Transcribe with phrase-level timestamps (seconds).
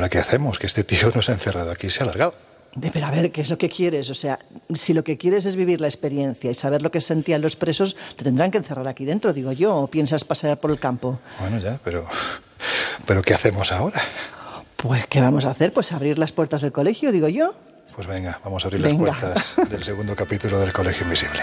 [0.00, 0.58] Oye, ¿y ahora qué hacemos?
[0.58, 2.34] Que este tío nos ha encerrado aquí y se ha alargado.
[2.92, 4.08] Pero a ver, ¿qué es lo que quieres?
[4.10, 4.38] O sea,
[4.74, 7.96] si lo que quieres es vivir la experiencia y saber lo que sentían los presos,
[8.16, 11.18] te tendrán que encerrar aquí dentro, digo yo, o piensas pasear por el campo.
[11.40, 12.06] Bueno, ya, pero.
[13.06, 14.00] ¿Pero qué hacemos ahora?
[14.76, 15.72] Pues, ¿qué vamos a hacer?
[15.72, 17.54] Pues abrir las puertas del colegio, digo yo.
[17.94, 21.42] Pues venga, vamos a abrir las puertas del segundo capítulo del Colegio Invisible.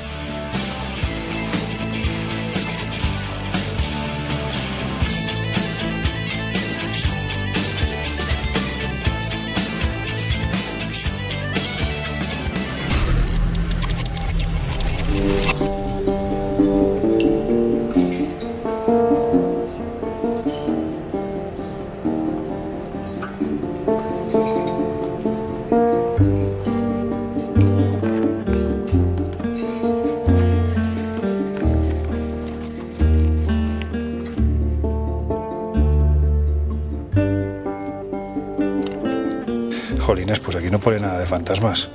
[40.01, 41.89] Jolines, pues aquí no pone nada de fantasmas.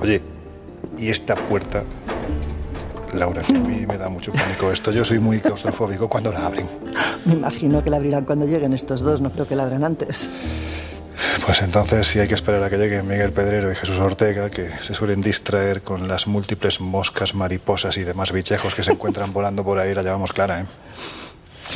[0.00, 0.22] Oye,
[0.98, 1.82] ¿y esta puerta?
[3.12, 4.90] Laura, que a mí me da mucho pánico esto.
[4.90, 6.68] Yo soy muy claustrofóbico cuando la abren.
[7.24, 10.28] Me imagino que la abrirán cuando lleguen estos dos, no creo que la abran antes.
[11.46, 14.70] Pues entonces sí hay que esperar a que lleguen Miguel Pedrero y Jesús Ortega, que
[14.80, 19.64] se suelen distraer con las múltiples moscas, mariposas y demás bichejos que se encuentran volando
[19.64, 19.94] por ahí.
[19.94, 20.64] La llevamos clara, ¿eh?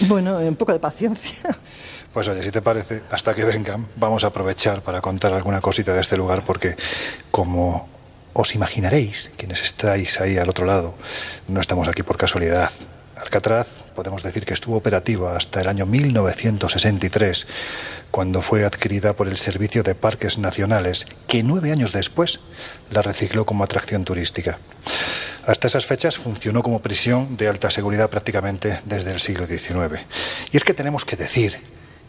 [0.03, 1.57] Bueno, un poco de paciencia.
[2.13, 5.93] Pues oye, si te parece, hasta que vengan, vamos a aprovechar para contar alguna cosita
[5.93, 6.75] de este lugar, porque
[7.31, 7.89] como
[8.33, 10.95] os imaginaréis, quienes estáis ahí al otro lado,
[11.49, 12.71] no estamos aquí por casualidad.
[13.17, 17.47] Alcatraz podemos decir que estuvo operativa hasta el año 1963,
[18.11, 22.41] cuando fue adquirida por el Servicio de Parques Nacionales, que nueve años después
[22.91, 24.59] la recicló como atracción turística.
[25.47, 30.01] Hasta esas fechas funcionó como prisión de alta seguridad prácticamente desde el siglo XIX.
[30.53, 31.59] Y es que tenemos que decir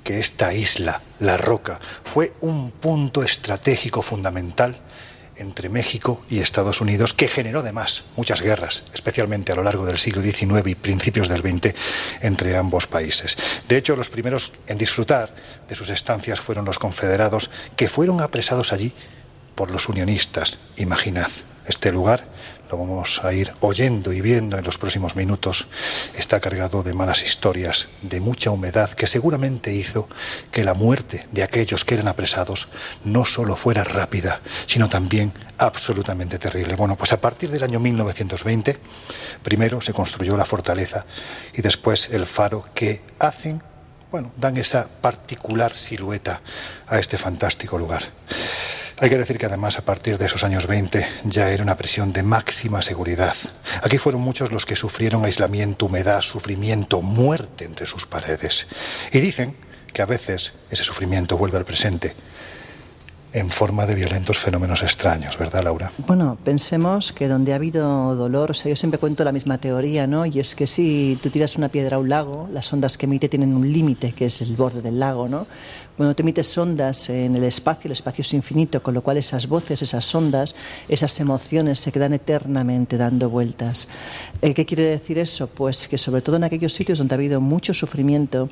[0.10, 4.80] que esta isla, La Roca, fue un punto estratégico fundamental
[5.36, 10.00] entre México y Estados Unidos que generó además muchas guerras, especialmente a lo largo del
[10.00, 11.76] siglo XIX y principios del XX
[12.22, 13.38] entre ambos países.
[13.68, 15.32] De hecho, los primeros en disfrutar
[15.68, 18.94] de sus estancias fueron los confederados que fueron apresados allí
[19.54, 20.58] por los unionistas.
[20.78, 21.30] Imaginad,
[21.68, 22.26] este lugar
[22.70, 25.68] lo vamos a ir oyendo y viendo en los próximos minutos,
[26.16, 30.08] está cargado de malas historias, de mucha humedad que seguramente hizo
[30.52, 32.68] que la muerte de aquellos que eran apresados
[33.04, 36.76] no solo fuera rápida, sino también absolutamente terrible.
[36.76, 38.78] Bueno, pues a partir del año 1920,
[39.42, 41.06] primero se construyó la fortaleza
[41.54, 43.64] y después el faro que hacen,
[44.12, 46.42] bueno, dan esa particular silueta
[46.88, 48.04] a este fantástico lugar.
[49.02, 52.12] Hay que decir que además a partir de esos años 20 ya era una prisión
[52.12, 53.34] de máxima seguridad.
[53.82, 58.68] Aquí fueron muchos los que sufrieron aislamiento, humedad, sufrimiento, muerte entre sus paredes.
[59.14, 59.56] Y dicen
[59.94, 62.14] que a veces ese sufrimiento vuelve al presente
[63.32, 65.92] en forma de violentos fenómenos extraños, ¿verdad, Laura?
[66.00, 70.08] Bueno, pensemos que donde ha habido dolor, o sea, yo siempre cuento la misma teoría,
[70.08, 70.26] ¿no?
[70.26, 73.30] Y es que si tú tiras una piedra a un lago, las ondas que emite
[73.30, 75.46] tienen un límite, que es el borde del lago, ¿no?
[76.00, 79.50] Cuando te emites ondas en el espacio, el espacio es infinito, con lo cual esas
[79.50, 80.56] voces, esas ondas,
[80.88, 83.86] esas emociones se quedan eternamente dando vueltas.
[84.42, 85.48] Eh, ¿Qué quiere decir eso?
[85.48, 88.48] Pues que sobre todo en aquellos sitios donde ha habido mucho sufrimiento,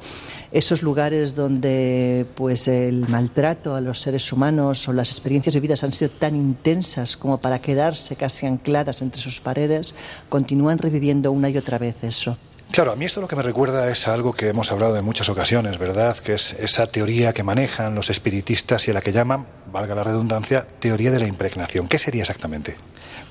[0.51, 5.93] esos lugares donde pues el maltrato a los seres humanos o las experiencias vividas han
[5.93, 9.95] sido tan intensas como para quedarse casi ancladas entre sus paredes,
[10.27, 12.37] continúan reviviendo una y otra vez eso.
[12.71, 15.29] Claro, a mí esto lo que me recuerda es algo que hemos hablado en muchas
[15.29, 16.15] ocasiones, ¿verdad?
[16.17, 20.03] Que es esa teoría que manejan los espiritistas y a la que llaman, valga la
[20.03, 21.87] redundancia, teoría de la impregnación.
[21.87, 22.75] ¿Qué sería exactamente?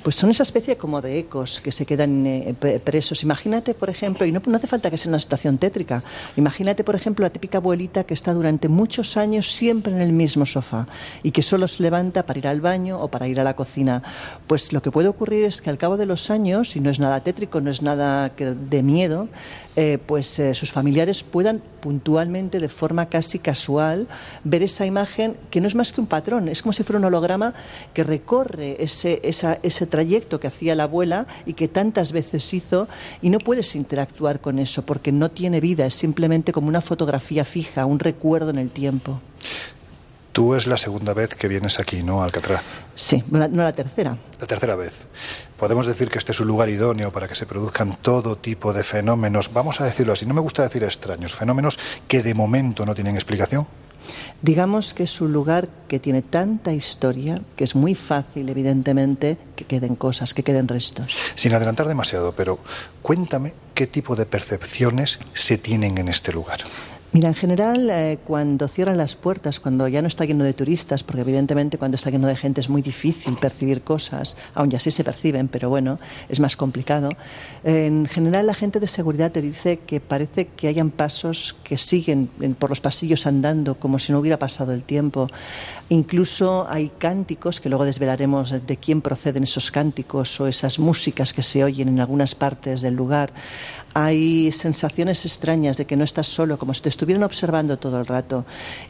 [0.06, 2.54] Pues son esa especie como de ecos que se quedan eh,
[2.84, 3.24] presos.
[3.24, 6.04] Imagínate, por ejemplo, y no, hace falta que sea una situación tétrica,
[6.36, 10.46] imagínate, por ejemplo, la típica abuelita que está durante muchos años siempre en el mismo
[10.46, 10.86] sofá
[11.24, 14.04] y que solo se levanta para ir al baño o para ir a la cocina.
[14.46, 17.00] Pues lo que puede ocurrir es que al cabo de los años, y no es
[17.00, 19.28] nada tétrico, no es nada de miedo,
[19.76, 24.08] eh, pues eh, sus familiares puedan puntualmente, de forma casi casual,
[24.42, 27.04] ver esa imagen que no es más que un patrón, es como si fuera un
[27.04, 27.52] holograma
[27.92, 32.88] que recorre ese, ese trayecto que hacía la abuela y que tantas veces hizo
[33.20, 37.44] y no puedes interactuar con eso porque no tiene vida, es simplemente como una fotografía
[37.44, 39.20] fija, un recuerdo en el tiempo.
[40.36, 42.74] Tú es la segunda vez que vienes aquí, ¿no, Alcatraz?
[42.94, 44.18] Sí, no la, tercera.
[44.38, 44.92] La tercera vez.
[45.58, 48.84] Podemos decir que este es un lugar idóneo para que se produzcan todo tipo de
[48.84, 52.94] fenómenos, vamos a decirlo así, no me gusta decir extraños, fenómenos que de momento no
[52.94, 53.66] tienen explicación.
[54.42, 59.64] Digamos que es un lugar que tiene tanta historia que es muy fácil, evidentemente, que
[59.64, 61.16] queden cosas, que queden restos.
[61.34, 62.58] Sin adelantar demasiado, pero
[63.00, 66.60] cuéntame qué tipo de percepciones se tienen en este lugar.
[67.12, 71.02] Mira, en general, eh, cuando cierran las puertas, cuando ya no está lleno de turistas,
[71.02, 74.90] porque evidentemente cuando está lleno de gente es muy difícil percibir cosas, aun ya sí
[74.90, 75.98] se perciben, pero bueno,
[76.28, 77.08] es más complicado.
[77.64, 82.28] en general, la gente de seguridad te dice que parece que hayan pasos que siguen
[82.58, 85.28] por los pasillos andando como si no hubiera pasado el tiempo.
[85.88, 91.42] Incluso hay cánticos, que luego desvelaremos de quién proceden esos cánticos o esas músicas que
[91.42, 93.32] se oyen en algunas partes del lugar
[93.98, 98.04] hay sensaciones extrañas de que no estás solo, como si te estuvieran observando todo el
[98.04, 98.44] rato.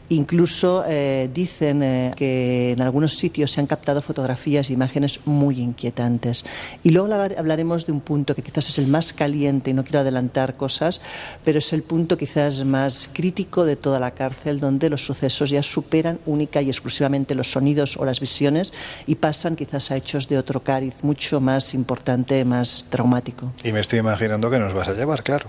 [0.09, 5.61] Incluso eh, dicen eh, que en algunos sitios se han captado fotografías e imágenes muy
[5.61, 6.43] inquietantes.
[6.83, 9.99] Y luego hablaremos de un punto que quizás es el más caliente, y no quiero
[9.99, 10.99] adelantar cosas,
[11.45, 15.63] pero es el punto quizás más crítico de toda la cárcel, donde los sucesos ya
[15.63, 18.73] superan única y exclusivamente los sonidos o las visiones
[19.05, 23.53] y pasan quizás a hechos de otro cariz mucho más importante, más traumático.
[23.63, 25.47] Y me estoy imaginando que nos vas a llevar, claro.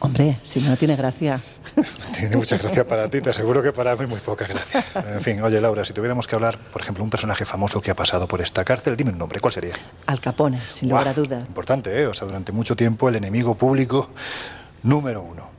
[0.00, 1.40] Hombre, si no tiene gracia.
[2.18, 4.84] tiene mucha gracia para ti, te aseguro que para mí muy poca gracia.
[4.94, 7.94] En fin, oye Laura, si tuviéramos que hablar, por ejemplo, un personaje famoso que ha
[7.94, 9.74] pasado por esta cárcel, dime un nombre, ¿cuál sería?
[10.06, 11.40] Al Capone, sin lugar a duda.
[11.40, 12.06] Importante, ¿eh?
[12.06, 14.08] O sea, durante mucho tiempo el enemigo público
[14.82, 15.50] número uno.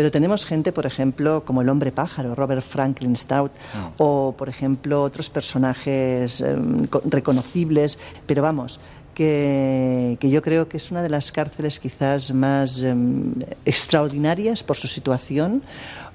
[0.00, 3.86] Pero tenemos gente, por ejemplo, como el hombre pájaro, Robert Franklin Stout, mm.
[3.98, 7.98] o, por ejemplo, otros personajes em, reconocibles.
[8.24, 8.80] Pero vamos,
[9.14, 13.32] que, yo creo que es una de las cárceles quizás más em,
[13.64, 15.62] extraordinarias por su situación,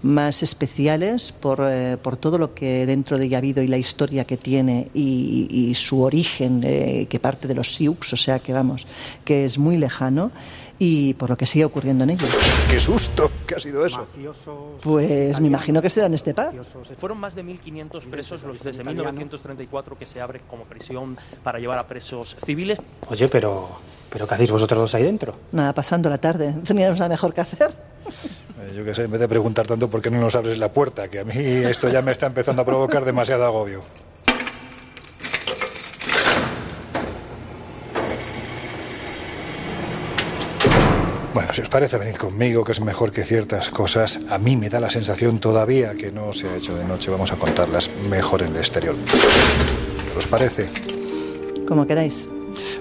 [0.01, 3.77] más especiales por, eh, por, todo lo que dentro de ella ha habido y la
[3.77, 8.53] historia que tiene y, su origen, eh, que parte de los Sioux, o sea que
[8.53, 8.85] vamos,
[9.23, 10.31] que es muy lejano
[10.79, 12.29] y por lo que sigue ocurriendo en ellos.
[12.69, 13.31] ¡Qué susto!
[13.45, 14.05] ¿Qué ha sido eso?
[14.81, 16.51] pues me imagino que será en este par.
[16.97, 21.77] Fueron más de 1.500 presos los desde 1934 que se abre como prisión para llevar
[21.77, 22.79] a presos civiles.
[23.09, 23.69] Oye, pero,
[24.09, 25.35] pero ¿qué hacéis vosotros dos ahí dentro?
[25.51, 26.55] Nada, pasando la tarde.
[26.65, 27.75] Teníamos nada mejor que hacer.
[28.59, 30.71] Eh, yo qué sé, en vez de preguntar tanto por qué no nos abres la
[30.71, 33.81] puerta, que a mí esto ya me está empezando a provocar demasiado agobio.
[41.35, 44.21] Bueno, si os parece, venid conmigo, que es mejor que ciertas cosas.
[44.29, 47.11] A mí me da la sensación todavía que no se ha hecho de noche.
[47.11, 48.95] Vamos a contarlas mejor en el exterior.
[50.17, 50.69] ¿Os parece?
[51.67, 52.29] Como queráis.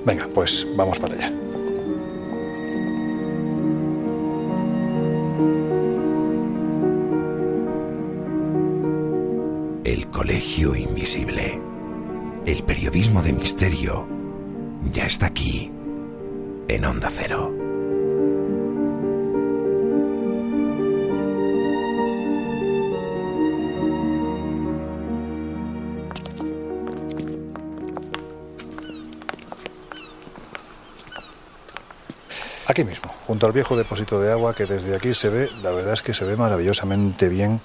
[0.07, 1.33] Venga, pues vamos para allá.
[9.83, 11.61] El Colegio Invisible.
[12.47, 14.07] El periodismo de misterio
[14.93, 15.73] ya está aquí,
[16.69, 17.64] en Onda Cero.
[32.75, 35.93] Aquí mismo, junto al viejo depósito de agua que desde aquí se ve, la verdad
[35.93, 37.61] es que se ve maravillosamente bien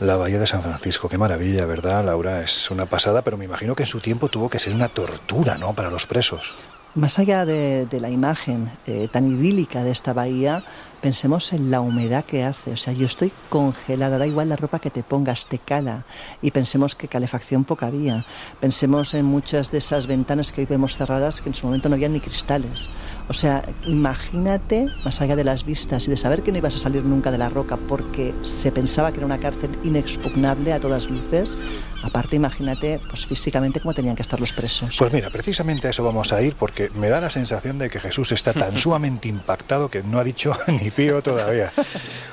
[0.00, 1.08] la bahía de San Francisco.
[1.08, 2.42] Qué maravilla, ¿verdad, Laura?
[2.42, 5.56] Es una pasada, pero me imagino que en su tiempo tuvo que ser una tortura,
[5.56, 5.72] ¿no?
[5.72, 6.56] Para los presos.
[6.94, 10.62] Más allá de, la imagen eh, tan idílica de esta bahía,
[11.00, 12.72] pensemos en la humedad que hace.
[12.72, 16.04] O sea, yo estoy congelada, da igual la ropa que te pongas, te cala.
[16.42, 18.24] Y pensemos que calefacción poca había.
[18.60, 21.94] Pensemos en muchas de esas ventanas que hoy vemos cerradas que en su momento no
[21.94, 22.90] había ni cristales.
[23.28, 26.78] O sea, imagínate, más allá de las vistas y de saber que no ibas a
[26.78, 31.10] salir nunca de la roca porque se pensaba que era una cárcel inexpugnable a todas
[31.10, 31.58] luces,
[32.02, 34.96] aparte imagínate pues físicamente cómo tenían que estar los presos.
[34.98, 38.00] Pues mira, precisamente a eso vamos a ir porque me da la sensación de que
[38.00, 41.72] Jesús está tan sumamente impactado que no ha dicho ni pío todavía.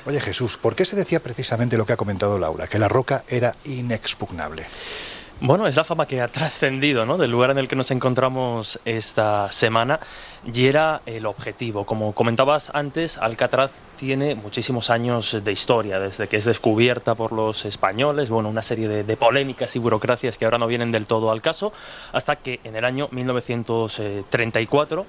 [0.04, 3.24] Oye Jesús, ¿por qué se decía precisamente lo que ha comentado Laura, que la roca
[3.28, 4.66] era inexpugnable?
[5.38, 7.18] Bueno, es la fama que ha trascendido ¿no?
[7.18, 10.00] del lugar en el que nos encontramos esta semana
[10.50, 11.84] y era el objetivo.
[11.84, 17.66] Como comentabas antes, Alcatraz tiene muchísimos años de historia, desde que es descubierta por los
[17.66, 21.30] españoles, bueno, una serie de, de polémicas y burocracias que ahora no vienen del todo
[21.30, 21.70] al caso,
[22.12, 25.04] hasta que en el año 1934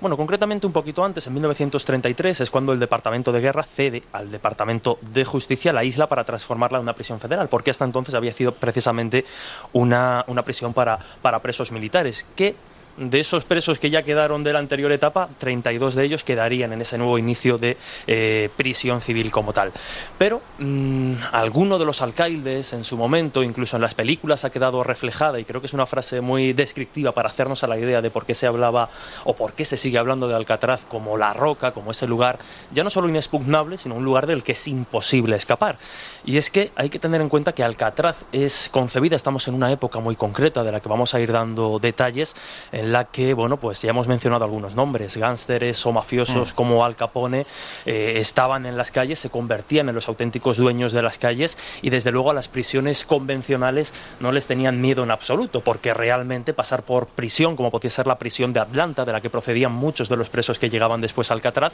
[0.00, 4.30] bueno, concretamente un poquito antes, en 1933, es cuando el Departamento de Guerra cede al
[4.30, 8.32] Departamento de Justicia la isla para transformarla en una prisión federal, porque hasta entonces había
[8.32, 9.24] sido precisamente
[9.72, 12.54] una, una prisión para, para presos militares, que
[12.96, 16.82] de esos presos que ya quedaron de la anterior etapa, 32 de ellos quedarían en
[16.82, 19.72] ese nuevo inicio de eh, prisión civil como tal.
[20.18, 24.82] Pero mmm, alguno de los alcaldes en su momento, incluso en las películas, ha quedado
[24.82, 28.10] reflejada y creo que es una frase muy descriptiva para hacernos a la idea de
[28.10, 28.90] por qué se hablaba
[29.24, 32.38] o por qué se sigue hablando de Alcatraz como la roca, como ese lugar
[32.72, 35.78] ya no solo inexpugnable, sino un lugar del que es imposible escapar.
[36.24, 39.72] Y es que hay que tener en cuenta que Alcatraz es concebida, estamos en una
[39.72, 42.36] época muy concreta de la que vamos a ir dando detalles,
[42.72, 46.54] en la que, bueno, pues ya hemos mencionado algunos nombres, gánsteres o mafiosos mm.
[46.54, 47.46] como Al Capone
[47.86, 51.90] eh, estaban en las calles, se convertían en los auténticos dueños de las calles y
[51.90, 56.82] desde luego a las prisiones convencionales no les tenían miedo en absoluto, porque realmente pasar
[56.82, 60.16] por prisión, como podía ser la prisión de Atlanta, de la que procedían muchos de
[60.16, 61.72] los presos que llegaban después a Alcatraz,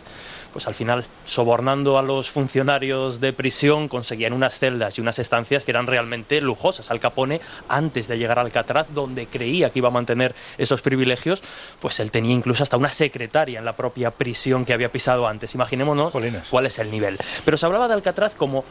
[0.53, 5.65] pues al final, sobornando a los funcionarios de prisión, conseguían unas celdas y unas estancias
[5.65, 6.91] que eran realmente lujosas.
[6.91, 11.43] Al Capone, antes de llegar a Alcatraz, donde creía que iba a mantener esos privilegios,
[11.81, 15.55] pues él tenía incluso hasta una secretaria en la propia prisión que había pisado antes.
[15.55, 16.13] Imaginémonos
[16.51, 17.19] cuál es el nivel.
[17.45, 18.65] Pero se hablaba de Alcatraz como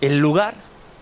[0.00, 0.54] el lugar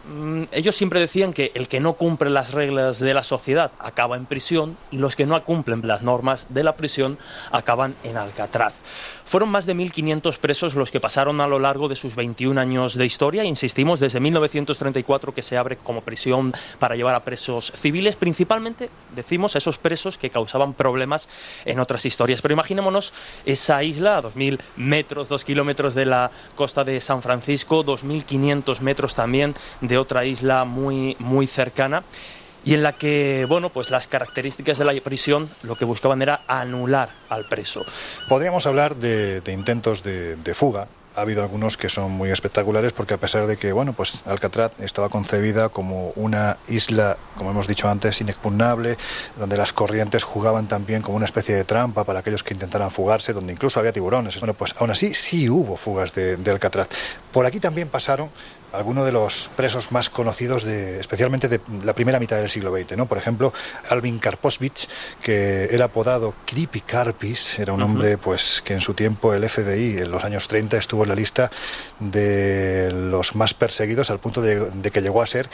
[0.09, 4.17] mm, ellos siempre decían que el que no cumple las reglas de la sociedad acaba
[4.17, 7.19] en prisión y los que no cumplen las normas de la prisión
[7.53, 8.75] acaban en Alcatraz.
[9.29, 12.95] Fueron más de 1.500 presos los que pasaron a lo largo de sus 21 años
[12.95, 18.17] de historia, insistimos, desde 1934 que se abre como prisión para llevar a presos civiles,
[18.17, 21.29] principalmente, decimos, esos presos que causaban problemas
[21.67, 22.41] en otras historias.
[22.41, 23.13] Pero imaginémonos
[23.45, 29.15] esa isla a 2.000 metros, 2 kilómetros de la costa de San Francisco, 2.500 metros
[29.15, 32.03] también de otra isla muy, muy cercana
[32.65, 36.43] y en la que, bueno, pues las características de la prisión lo que buscaban era
[36.47, 37.85] anular al preso.
[38.29, 40.89] Podríamos hablar de, intentos de fuga,
[41.19, 44.73] ha habido algunos que son muy espectaculares porque a pesar de que bueno pues Alcatraz
[44.79, 48.97] estaba concebida como una isla como hemos dicho antes inexpugnable
[49.37, 53.33] donde las corrientes jugaban también como una especie de trampa para aquellos que intentaran fugarse
[53.33, 56.89] donde incluso había tiburones bueno pues aún así sí hubo fugas de, de Alcatraz
[57.33, 58.31] por aquí también pasaron
[58.73, 62.97] algunos de los presos más conocidos, de, especialmente de la primera mitad del siglo XX.
[62.97, 63.07] ¿no?
[63.07, 63.53] Por ejemplo,
[63.89, 64.89] Alvin Karposvich,
[65.23, 67.87] que era apodado Creepy Karpis, era un uh -huh.
[67.87, 71.51] hombre pues, que en su tiempo el FBI, en los años 30, estuvo la lista
[71.99, 75.49] de los más perseguidos, al punto de, que llegó a ser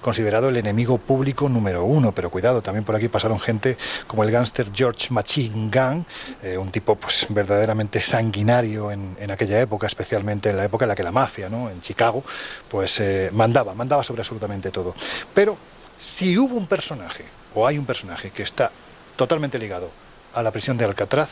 [0.00, 2.12] considerado el enemigo público número uno.
[2.12, 6.06] Pero cuidado, también por aquí pasaron gente como el gángster George Machine Gun,
[6.42, 10.90] eh, un tipo pues verdaderamente sanguinario en, en, aquella época, especialmente en la época en
[10.90, 11.70] la que la mafia, ¿no?
[11.70, 12.22] en Chicago,
[12.68, 14.94] pues eh, mandaba, mandaba sobre absolutamente todo.
[15.34, 15.56] Pero
[15.98, 17.24] si hubo un personaje,
[17.54, 18.70] o hay un personaje que está
[19.16, 19.90] totalmente ligado
[20.34, 21.28] a la prisión de Alcatraz,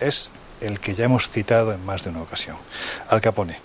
[0.00, 0.30] es
[0.62, 2.56] el que ya hemos citado en más de una ocasión,
[3.08, 3.58] Al Capone.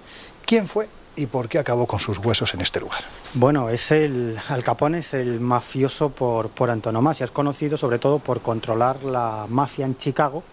[0.46, 0.88] ¿Quién fue
[1.18, 3.02] y por qué acabó con sus huesos en este lugar.
[3.34, 7.24] Bueno, es el Al Capone es el mafioso por, por antonomasia.
[7.24, 10.44] Es conocido sobre todo por controlar la mafia en Chicago,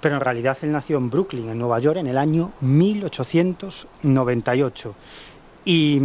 [0.00, 4.94] pero en realidad él nació en Brooklyn, en Nueva York, en el año 1898.
[5.66, 6.00] Y,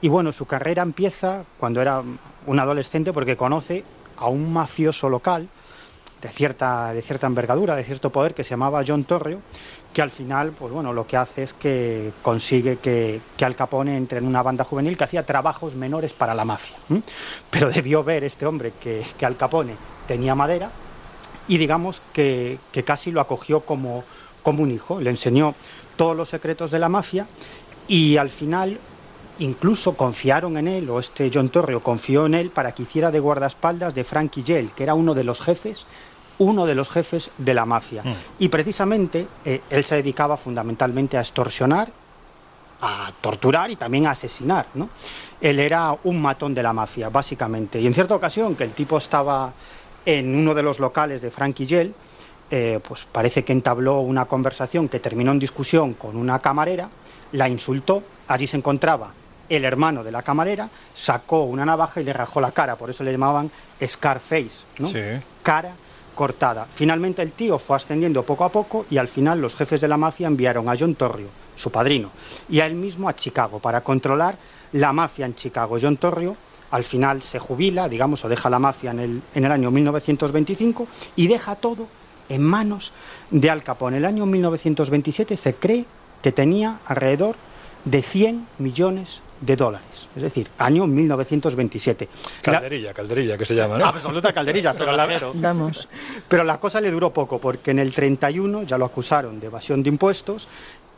[0.00, 2.02] y bueno, su carrera empieza cuando era
[2.46, 3.84] un adolescente porque conoce
[4.16, 5.48] a un mafioso local
[6.24, 9.42] de cierta, de cierta envergadura, de cierto poder, que se llamaba John Torrio,
[9.92, 13.94] que al final, pues bueno, lo que hace es que consigue que, que, Al Capone
[13.94, 16.76] entre en una banda juvenil que hacía trabajos menores para la mafia.
[17.50, 19.74] Pero debió ver este hombre que, que, Al Capone
[20.08, 20.70] tenía madera
[21.46, 24.02] y digamos que, que casi lo acogió como,
[24.42, 24.98] como un hijo.
[25.00, 25.54] Le enseñó
[25.96, 27.26] todos los secretos de la mafia
[27.86, 28.78] y al final
[29.40, 33.20] incluso confiaron en él, o este John Torrio confió en él para que hiciera de
[33.20, 35.86] guardaespaldas de Frankie Yell, que era uno de los jefes
[36.38, 38.02] uno de los jefes de la mafia.
[38.02, 38.14] Mm.
[38.40, 41.90] Y precisamente eh, él se dedicaba fundamentalmente a extorsionar,
[42.80, 44.66] a torturar y también a asesinar.
[44.74, 44.88] ¿no?
[45.40, 47.80] Él era un matón de la mafia, básicamente.
[47.80, 49.52] Y en cierta ocasión, que el tipo estaba
[50.04, 51.94] en uno de los locales de Frankie Yell,
[52.50, 56.90] eh, pues parece que entabló una conversación que terminó en discusión con una camarera,
[57.32, 59.12] la insultó, allí se encontraba
[59.48, 63.02] el hermano de la camarera, sacó una navaja y le rajó la cara, por eso
[63.02, 63.50] le llamaban
[63.84, 64.88] Scarface, ¿no?
[64.88, 65.00] Sí.
[65.42, 65.72] Cara
[66.14, 66.66] cortada.
[66.74, 69.96] Finalmente el tío fue ascendiendo poco a poco y al final los jefes de la
[69.96, 72.10] mafia enviaron a John Torrio, su padrino,
[72.48, 74.36] y a él mismo a Chicago para controlar
[74.72, 75.78] la mafia en Chicago.
[75.80, 76.36] John Torrio
[76.70, 80.88] al final se jubila, digamos, o deja la mafia en el, en el año 1925
[81.16, 81.86] y deja todo
[82.28, 82.92] en manos
[83.30, 83.98] de Al Capone.
[83.98, 85.84] En el año 1927 se cree
[86.22, 87.36] que tenía alrededor
[87.84, 90.08] de 100 millones de dólares.
[90.16, 92.08] Es decir, año 1927.
[92.42, 93.84] Calderilla, calderilla, que se llama, ¿no?
[93.86, 95.88] Absoluta calderilla, pero la, Vamos.
[96.28, 99.82] pero la cosa le duró poco, porque en el 31 ya lo acusaron de evasión
[99.82, 100.48] de impuestos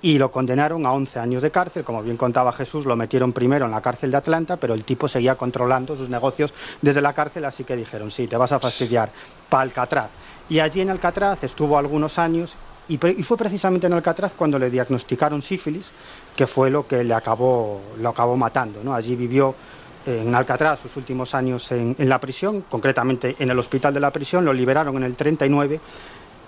[0.03, 1.83] y lo condenaron a 11 años de cárcel.
[1.83, 5.09] Como bien contaba Jesús, lo metieron primero en la cárcel de Atlanta, pero el tipo
[5.09, 6.53] seguía controlando sus negocios
[6.83, 9.11] desde la cárcel, así que dijeron, sí, te vas a fastidiar
[9.49, 10.11] para Alcatraz.
[10.49, 12.55] Y allí en Alcatraz estuvo algunos años
[12.89, 15.89] y, pre- y fue precisamente en Alcatraz cuando le diagnosticaron sífilis,
[16.37, 18.81] que fue lo que le acabó, acabó matando.
[18.85, 18.95] ¿no?
[18.95, 19.55] Allí vivió
[20.07, 24.01] eh, en Alcatraz sus últimos años en, en la prisión, concretamente en el hospital de
[24.01, 25.81] la prisión, lo liberaron en el 39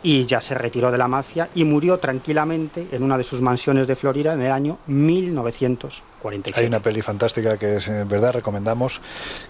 [0.03, 3.87] y ya se retiró de la mafia y murió tranquilamente en una de sus mansiones
[3.87, 6.61] de Florida en el año 1947.
[6.61, 9.01] Hay una peli fantástica que es, en verdad recomendamos,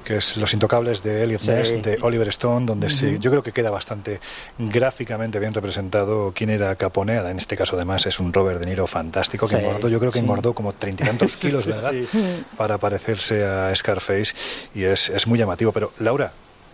[0.05, 1.51] que es Los Intocables de Elliot Sí.
[1.51, 4.21] Ness, de Oliver Stone, donde se- yo creo que queda bastante
[4.59, 7.17] gráficamente bien representado quién era Capone.
[7.19, 10.11] En este caso, además, es un Robert De Niro fantástico que Sí, engordó, yo creo
[10.13, 10.25] que sí.
[10.25, 11.93] engordó como treinta y tantos kilos, ¿verdad?
[12.57, 14.35] Para parecerse a Scarface
[14.75, 15.73] y es, es muy llamativo.
[15.73, 16.33] Pero, Laura,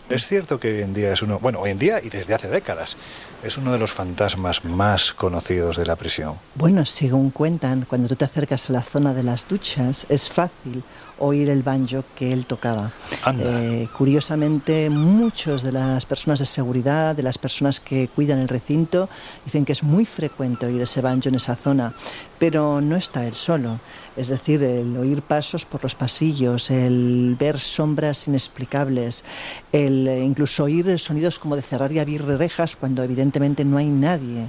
[0.08, 2.48] es cierto que hoy en día es uno, bueno, hoy en día y desde hace
[2.48, 2.96] décadas,
[3.42, 6.34] es uno de los fantasmas más conocidos de la prisión.
[6.54, 10.82] Bueno, según cuentan, cuando tú te acercas a la zona de las duchas, es fácil
[11.18, 12.90] oír el banjo que él tocaba.
[13.22, 13.44] Anda.
[13.46, 19.08] Eh, curiosamente, muchos de las personas de seguridad, de las personas que cuidan el recinto,
[19.44, 21.94] dicen que es muy frecuente oír ese banjo en esa zona,
[22.38, 23.78] pero no está él solo.
[24.16, 29.24] Es decir, el oír pasos por los pasillos, el ver sombras inexplicables,
[29.72, 34.48] el incluso oír sonidos como de cerrar y abrir rejas cuando evidentemente no hay nadie.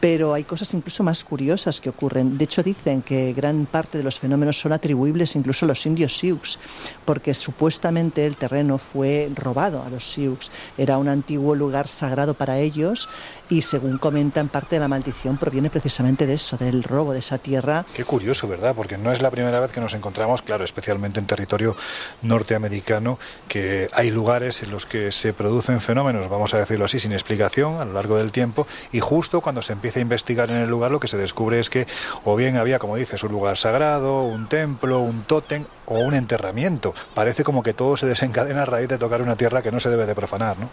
[0.00, 2.38] Pero hay cosas incluso más curiosas que ocurren.
[2.38, 6.18] De hecho, dicen que gran parte de los fenómenos son atribuibles incluso a los indios
[6.18, 6.58] Sioux,
[7.04, 10.50] porque supuestamente el terreno fue robado a los Sioux.
[10.78, 13.10] Era un antiguo lugar sagrado para ellos
[13.50, 17.36] y, según comentan, parte de la maldición proviene precisamente de eso, del robo de esa
[17.38, 17.84] tierra.
[17.94, 18.74] Qué curioso, ¿verdad?
[18.74, 21.76] Porque no es la primera vez que nos encontramos, claro, especialmente en territorio
[22.22, 27.12] norteamericano, que hay lugares en los que se producen fenómenos, vamos a decirlo así, sin
[27.12, 30.70] explicación a lo largo del tiempo, y justo cuando se empieza a investigar en el
[30.70, 31.86] lugar lo que se descubre es que
[32.24, 36.94] o bien había, como dices, un lugar sagrado, un templo, un tótem o un enterramiento.
[37.14, 39.90] Parece como que todo se desencadena a raíz de tocar una tierra que no se
[39.90, 40.68] debe de profanar, ¿no?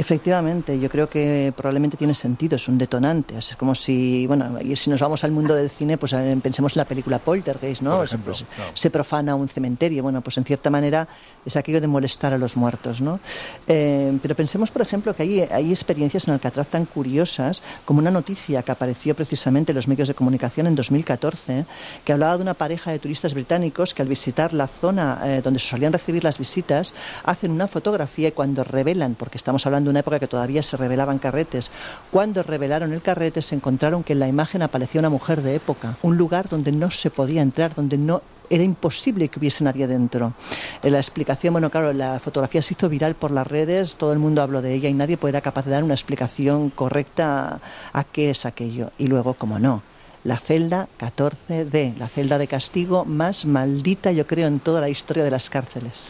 [0.00, 3.36] Efectivamente, yo creo que probablemente tiene sentido, es un detonante.
[3.36, 6.74] Es como si, bueno, y si nos vamos al mundo del cine, pues eh, pensemos
[6.74, 8.06] en la película Poltergeist, ¿no?
[8.06, 10.02] Se- pues, se profana un cementerio.
[10.02, 11.06] Bueno, pues en cierta manera
[11.44, 13.20] es aquello de molestar a los muertos, ¿no?
[13.68, 18.10] Eh, pero pensemos, por ejemplo, que hay, hay experiencias en Alcatraz tan curiosas como una
[18.10, 21.66] noticia que apareció precisamente en los medios de comunicación en 2014,
[22.06, 25.58] que hablaba de una pareja de turistas británicos que al visitar la zona eh, donde
[25.60, 30.00] se solían recibir las visitas, hacen una fotografía y cuando revelan, porque estamos hablando una
[30.00, 31.70] época que todavía se revelaban carretes,
[32.10, 35.96] cuando revelaron el carrete se encontraron que en la imagen aparecía una mujer de época,
[36.02, 40.34] un lugar donde no se podía entrar, donde no era imposible que hubiese nadie dentro.
[40.82, 44.42] La explicación, bueno, claro, la fotografía se hizo viral por las redes, todo el mundo
[44.42, 47.60] habló de ella y nadie era capaz de dar una explicación correcta
[47.92, 48.90] a qué es aquello.
[48.98, 49.82] Y luego, como no,
[50.24, 55.24] la celda 14D, la celda de castigo más maldita, yo creo, en toda la historia
[55.24, 56.08] de las cárceles.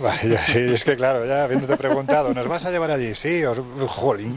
[0.00, 3.14] Vale, sí, es que claro, ya habiéndote preguntado, ¿nos vas a llevar allí?
[3.14, 4.36] Sí, os, jolín.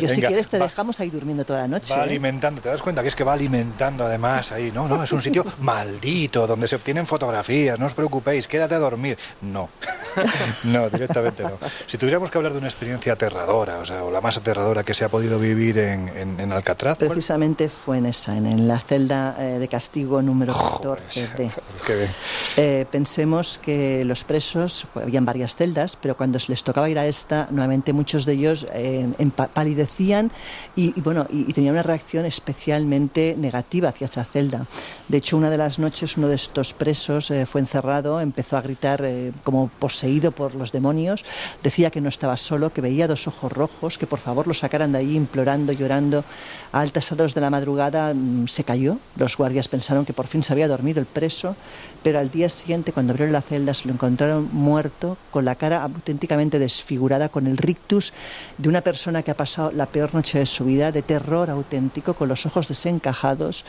[0.00, 1.92] Yo si quieres te va- dejamos ahí durmiendo toda la noche.
[1.92, 2.04] Va ¿eh?
[2.04, 4.70] alimentando, ¿te das cuenta que es que va alimentando además ahí?
[4.72, 8.78] No, no, es un sitio maldito donde se obtienen fotografías, no os preocupéis, quédate a
[8.78, 9.18] dormir.
[9.42, 9.68] No,
[10.64, 11.58] no, directamente no.
[11.86, 14.94] Si tuviéramos que hablar de una experiencia aterradora, o sea, o la más aterradora que
[14.94, 17.10] se ha podido vivir en, en, en Alcatraz, ¿cuál?
[17.10, 21.50] Precisamente fue en esa, en, en la celda eh, de castigo número 14D.
[21.86, 22.10] Qué bien.
[22.56, 24.61] Eh, pensemos que los presos,
[24.92, 28.34] pues, habían varias celdas, pero cuando se les tocaba ir a esta, nuevamente muchos de
[28.34, 29.06] ellos eh,
[29.54, 30.30] palidecían
[30.76, 34.66] y, y, bueno, y, y tenían una reacción especialmente negativa hacia esa celda.
[35.08, 38.62] De hecho, una de las noches uno de estos presos eh, fue encerrado, empezó a
[38.62, 41.24] gritar eh, como poseído por los demonios,
[41.62, 44.92] decía que no estaba solo, que veía dos ojos rojos, que por favor lo sacaran
[44.92, 46.24] de ahí implorando, llorando.
[46.72, 50.42] A altas horas de la madrugada mm, se cayó, los guardias pensaron que por fin
[50.42, 51.56] se había dormido el preso,
[52.02, 55.82] pero al día siguiente, cuando abrieron la celda, se lo encontraron muerto, con la cara
[55.82, 58.12] auténticamente desfigurada, con el rictus
[58.58, 62.14] de una persona que ha pasado la peor noche de su vida, de terror auténtico,
[62.14, 63.64] con los ojos desencajados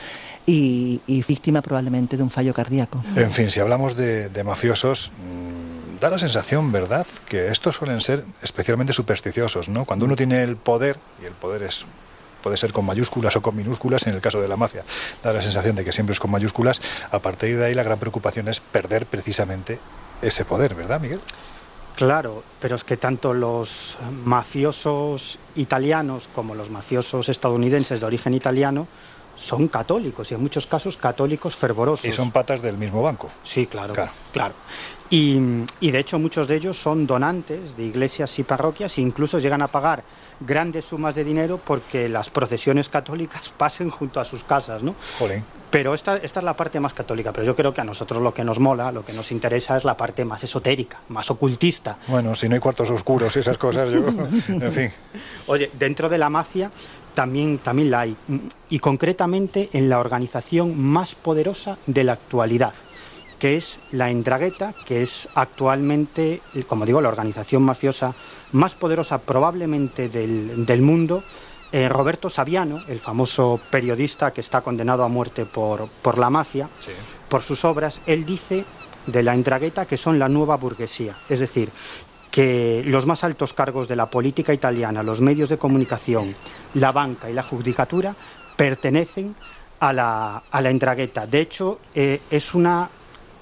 [0.46, 3.02] y, víctima probablemente de un fallo cardíaco.
[3.16, 8.02] En fin, si hablamos de, de mafiosos, mm, da la sensación, ¿verdad?, que estos suelen
[8.02, 9.86] ser especialmente supersticiosos, ¿no?
[9.86, 11.86] Cuando uno tiene el poder, y el poder es
[12.44, 14.84] puede ser con mayúsculas o con minúsculas en el caso de la mafia,
[15.24, 17.98] da la sensación de que siempre es con mayúsculas, a partir de ahí la gran
[17.98, 19.80] preocupación es perder precisamente
[20.24, 21.20] ese poder, ¿verdad, Miguel?
[21.96, 28.88] Claro, pero es que tanto los mafiosos italianos como los mafiosos estadounidenses de origen italiano
[29.36, 32.06] son católicos y en muchos casos católicos fervorosos.
[32.06, 33.30] Y son patas del mismo banco.
[33.44, 33.94] Sí, claro,
[34.32, 34.54] claro.
[35.14, 35.40] Y,
[35.80, 39.62] y, de hecho muchos de ellos son donantes de iglesias y parroquias e incluso llegan
[39.62, 40.04] a pagar
[40.40, 44.96] grandes sumas de dinero porque las procesiones católicas pasen junto a sus casas, ¿no?
[45.70, 48.34] Pero esta, esta es la parte más católica, pero yo creo que a nosotros lo
[48.34, 51.96] que nos mola, lo que nos interesa es la parte más esotérica, más ocultista.
[52.08, 54.08] Bueno, si no hay cuartos oscuros y esas cosas, yo,
[54.48, 54.92] en fin.
[55.46, 56.72] Oye, dentro de la mafia
[57.14, 58.16] también, también la hay,
[58.72, 62.74] y concretamente en la organización más poderosa de la actualidad,
[63.44, 68.14] que es la Endragueta, que es actualmente, como digo, la organización mafiosa
[68.54, 71.22] más poderosa probablemente del, mundo,
[71.74, 76.70] eh, Roberto Saviano, el famoso periodista que está condenado a muerte por, por la mafia,
[77.28, 78.64] por sus obras, él dice
[79.08, 81.14] de la Endragueta que son la nueva burguesía.
[81.28, 81.70] Es decir,
[82.32, 86.34] que los más altos cargos de la política italiana, los medios de comunicación,
[86.76, 88.16] la banca y la judicatura
[88.56, 89.36] pertenecen
[89.82, 92.90] a la, a la De hecho, eh, es una,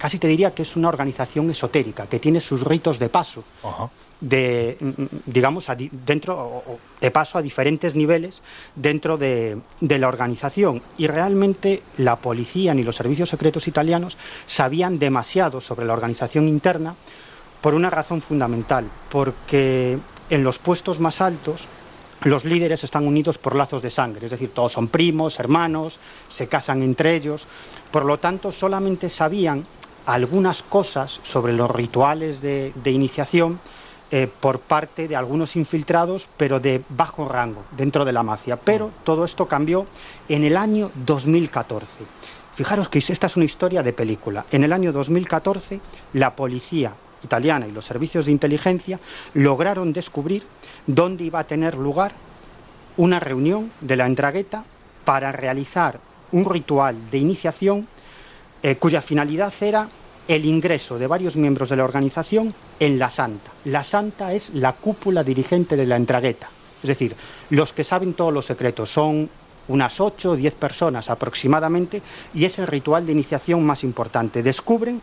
[0.02, 3.44] casi te diría que es una organización esotérica, que tiene sus ritos de paso
[4.20, 4.76] de,
[5.28, 6.64] digamos, dentro,
[7.00, 8.42] de paso a diferentes niveles
[8.76, 10.82] dentro de, la organización.
[10.98, 16.96] Y realmente la policía ni los servicios secretos italianos sabían demasiado sobre la organización interna
[17.62, 20.00] por una razón fundamental, porque
[20.32, 21.68] en los puestos más altos
[22.24, 26.48] los líderes están unidos por lazos de sangre, es decir, todos son primos, hermanos, se
[26.48, 27.46] casan entre ellos,
[27.92, 29.66] por lo tanto solamente sabían
[30.06, 33.60] algunas cosas sobre los rituales de iniciación
[34.14, 38.58] eh, por parte de algunos infiltrados, pero de bajo rango dentro de la mafia.
[38.58, 39.88] Pero todo esto cambió
[40.28, 42.04] en el año 2014.
[42.54, 44.44] Fijaros que esta es una historia de película.
[44.52, 45.80] En el año 2014,
[46.12, 49.00] la policía italiana y los servicios de inteligencia
[49.34, 50.44] lograron descubrir
[50.88, 52.12] dónde iba a tener lugar
[52.98, 54.66] una reunión de la Endragueta
[55.06, 56.02] para realizar
[56.34, 57.88] un ritual de iniciación
[58.64, 59.88] eh, cuya finalidad era
[60.28, 63.52] el ingreso de varios miembros de la organización en la Santa.
[63.66, 66.50] La Santa es la cúpula dirigente de la Entragueta.
[66.82, 67.16] Es decir,
[67.50, 69.30] los que saben todos los secretos son
[69.68, 72.02] unas ocho o diez personas aproximadamente
[72.34, 74.44] y es el ritual de iniciación más importante.
[74.44, 75.02] Descubren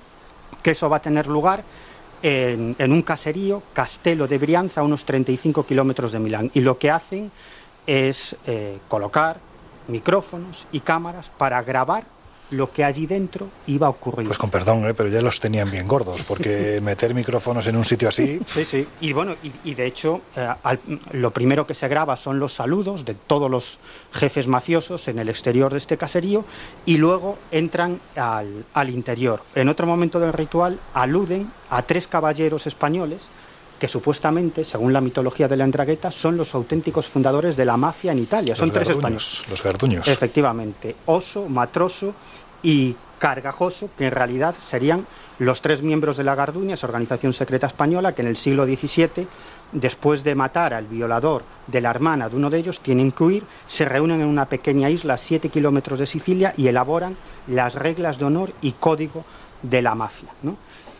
[0.62, 1.62] que eso va a tener lugar
[2.22, 6.50] en, un caserío, Castelo de Brianza, a unos 35 kilómetros de Milán.
[6.54, 7.30] Y lo que hacen
[7.86, 9.38] es eh, colocar
[9.86, 12.04] micrófonos y cámaras para grabar
[12.50, 14.26] lo que allí dentro iba a ocurrir.
[14.26, 14.94] Pues con perdón, ¿eh?
[14.94, 18.40] pero ya los tenían bien gordos, porque meter micrófonos en un sitio así...
[18.46, 19.34] Sí, sí, y bueno,
[19.64, 20.48] y, de hecho, eh,
[21.12, 23.78] lo primero que se graba son los saludos de todos los
[24.12, 26.44] jefes mafiosos en el exterior de este caserío,
[26.86, 29.42] y luego entran al, al interior.
[29.54, 33.22] En otro momento del ritual aluden a tres caballeros españoles,
[33.78, 38.12] que supuestamente, según la mitología de la Endragueta, son los auténticos fundadores de la mafia
[38.12, 38.56] en Italia.
[38.56, 39.44] son tres españoles.
[39.48, 40.08] Los garduños.
[40.08, 40.96] Efectivamente.
[41.06, 42.14] Oso, Matroso
[42.62, 45.06] y Cargajoso, que en realidad serían
[45.38, 49.26] los tres miembros de la Garduña, esa organización secreta española, que en el siglo XVII,
[49.72, 53.44] después de matar al violador de la hermana de uno de ellos, tienen que huir,
[53.66, 58.18] se reúnen en una pequeña isla a siete kilómetros de Sicilia y elaboran las reglas
[58.18, 59.24] de honor y código
[59.62, 60.30] de la mafia.
[60.42, 60.56] ¿no?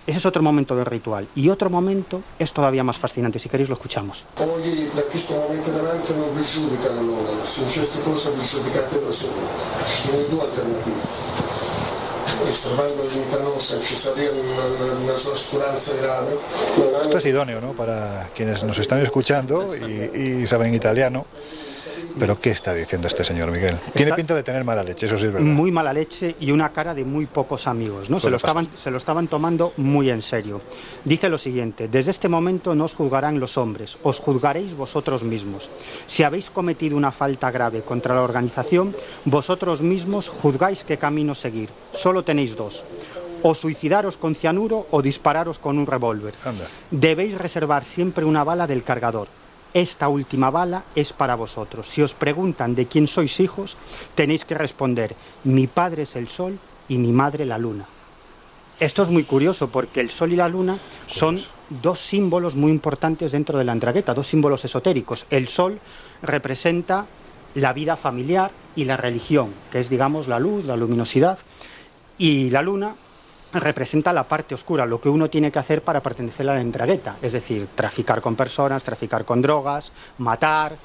[0.08, 1.28] Ese es otro momento del ritual.
[1.36, 3.38] Y otro momento es todavía más fascinante.
[3.38, 4.24] Si queréis, lo escuchamos.
[4.38, 7.44] Hoy, da questo momento in avanti, non vi giudicano loro.
[7.44, 9.44] Se successe cosa vi giudicate da soli.
[9.84, 11.36] Ci sono due alternative.
[17.02, 17.72] Esto es idóneo ¿no?
[17.72, 21.26] para quienes nos están escuchando y, y saben italiano
[22.18, 23.78] pero ¿qué está diciendo este señor Miguel?
[23.94, 25.46] Tiene pinta de tener mala leche, eso sí es verdad.
[25.46, 28.20] Muy mala leche y una cara de muy pocos amigos, ¿no?
[28.20, 30.60] Se lo, estaban, se lo estaban tomando muy en serio.
[31.04, 35.70] Dice lo siguiente, desde este momento no os juzgarán los hombres, os juzgaréis vosotros mismos.
[36.06, 41.68] Si habéis cometido una falta grave contra la organización, vosotros mismos juzgáis qué camino seguir.
[41.92, 42.84] Solo tenéis dos
[43.42, 46.34] o suicidaros con cianuro o dispararos con un revólver.
[46.90, 49.28] Debéis reservar siempre una bala del cargador
[49.80, 51.88] esta última bala es para vosotros.
[51.88, 53.76] Si os preguntan de quién sois hijos,
[54.14, 55.14] tenéis que responder,
[55.44, 57.86] mi padre es el sol y mi madre la luna.
[58.80, 63.32] Esto es muy curioso porque el sol y la luna son dos símbolos muy importantes
[63.32, 65.26] dentro de la andragueta, dos símbolos esotéricos.
[65.30, 65.80] El sol
[66.22, 67.06] representa
[67.54, 71.38] la vida familiar y la religión, que es, digamos, la luz, la luminosidad,
[72.18, 72.94] y la luna
[73.52, 77.16] representa la parte oscura, lo que uno tiene que hacer para pertenecer a la entragueta,
[77.22, 80.76] es decir, traficar con personas, traficar con drogas, matar,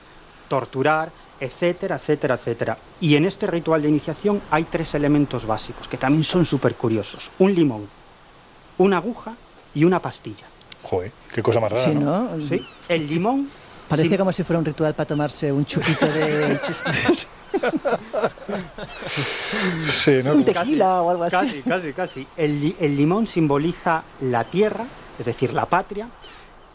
[0.47, 2.77] torturar, etcétera, etcétera, etcétera.
[3.01, 7.31] Y en este ritual de iniciación hay tres elementos básicos que también son súper curiosos.
[7.39, 7.87] Un limón,
[8.77, 9.33] una aguja
[9.75, 10.45] y una pastilla.
[10.83, 12.29] Joder, qué cosa más rara, Sí, ¿no?
[12.35, 12.47] ¿no?
[12.47, 12.65] ¿sí?
[12.87, 13.49] El limón
[13.87, 16.59] Parece sí, como si fuera un ritual para tomarse un chupito de
[19.89, 20.33] Sí, ¿no?
[20.33, 21.35] un tequila o algo así.
[21.35, 22.27] Casi, casi, casi.
[22.37, 24.85] El, li- el limón simboliza la tierra,
[25.19, 26.07] es decir, la patria,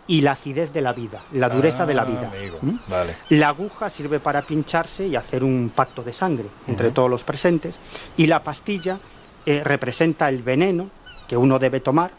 [0.07, 2.31] y la acidez de la vida, la dureza de la Ah, vida.
[2.35, 2.77] amigo, ¿Mm?
[2.89, 3.17] Vale.
[3.31, 7.75] La aguja sirve para pincharse y hacer un pacto de sangre entre todos los presentes.
[8.17, 8.99] Y la pastilla
[9.45, 10.89] eh, representa el veneno
[11.29, 12.11] que uno debe tomar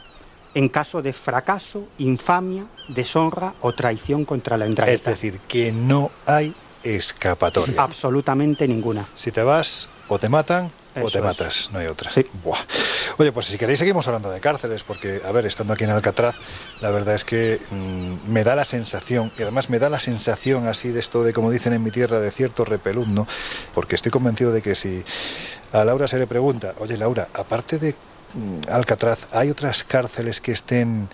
[0.54, 5.10] en caso de fracaso, infamia, deshonra o traición contra la Es entrañeza.
[5.12, 7.82] decir, que no hay escapatoria.
[7.82, 9.06] Absolutamente ninguna.
[9.16, 11.24] Si te vas, o te matan o te es.
[11.24, 12.12] matas, no hay otra.
[12.12, 12.26] Sí.
[12.44, 12.60] Buah.
[13.18, 16.36] Oye, pues si queréis seguimos hablando de cárceles, porque, a ver, estando aquí en Alcatraz,
[16.82, 20.68] la verdad es que mm, me da la sensación, y además me da la sensación
[20.68, 23.28] así de esto de, como dicen en mi tierra, de cierto repelús, ¿no?
[23.74, 25.04] Porque estoy convencido de que si
[25.72, 27.94] a Laura se le pregunta, oye, Laura, aparte de
[28.34, 31.08] mm, Alcatraz, ¿hay otras cárceles que estén,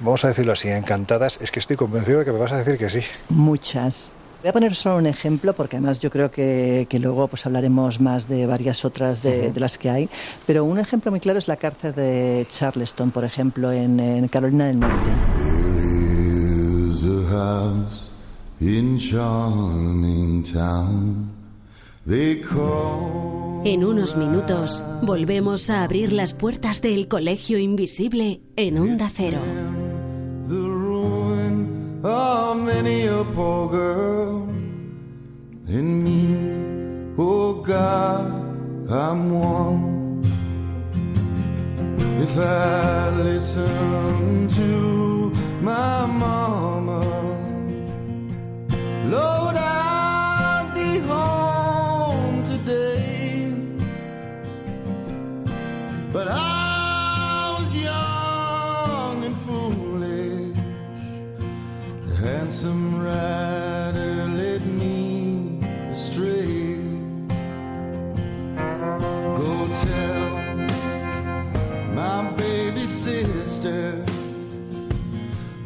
[0.00, 1.38] vamos a decirlo así, encantadas?
[1.40, 3.00] Es que estoy convencido de que me vas a decir que sí.
[3.28, 4.12] Muchas.
[4.42, 8.00] Voy a poner solo un ejemplo porque además yo creo que, que luego pues hablaremos
[8.00, 10.08] más de varias otras de, de las que hay.
[10.46, 14.66] Pero un ejemplo muy claro es la cárcel de Charleston, por ejemplo, en, en Carolina
[14.66, 15.10] del Norte.
[15.36, 18.12] There is a house
[18.60, 21.30] in charming town.
[22.06, 29.10] They call En unos minutos volvemos a abrir las puertas del Colegio Invisible en Onda
[29.12, 29.40] Cero.
[32.06, 34.48] Ruin many a poor girl.
[35.78, 36.22] in me,
[37.18, 38.26] oh God,
[38.90, 39.82] I'm one.
[42.24, 44.70] If I listen to
[45.60, 47.02] my mama,
[49.14, 53.52] Lord, I'd be home today.
[56.12, 56.65] But I
[63.16, 66.76] rider me astray.
[69.38, 69.52] Go
[69.84, 70.26] tell
[71.98, 74.04] my baby sister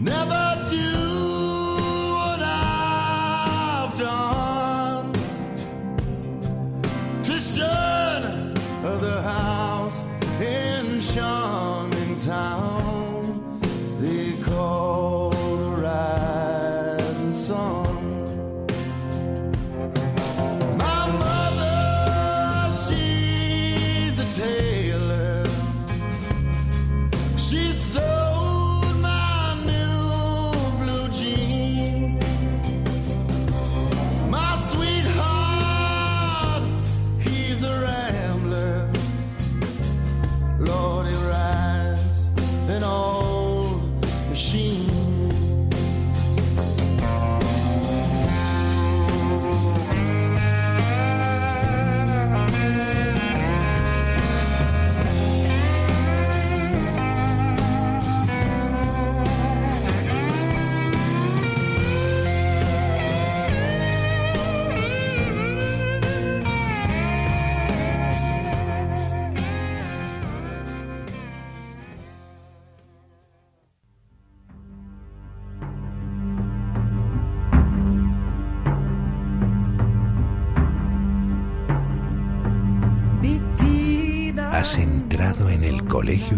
[0.01, 0.90] never do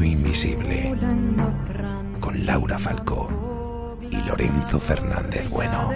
[0.00, 0.94] Invisible
[2.18, 5.90] con Laura Falcó y Lorenzo Fernández Bueno.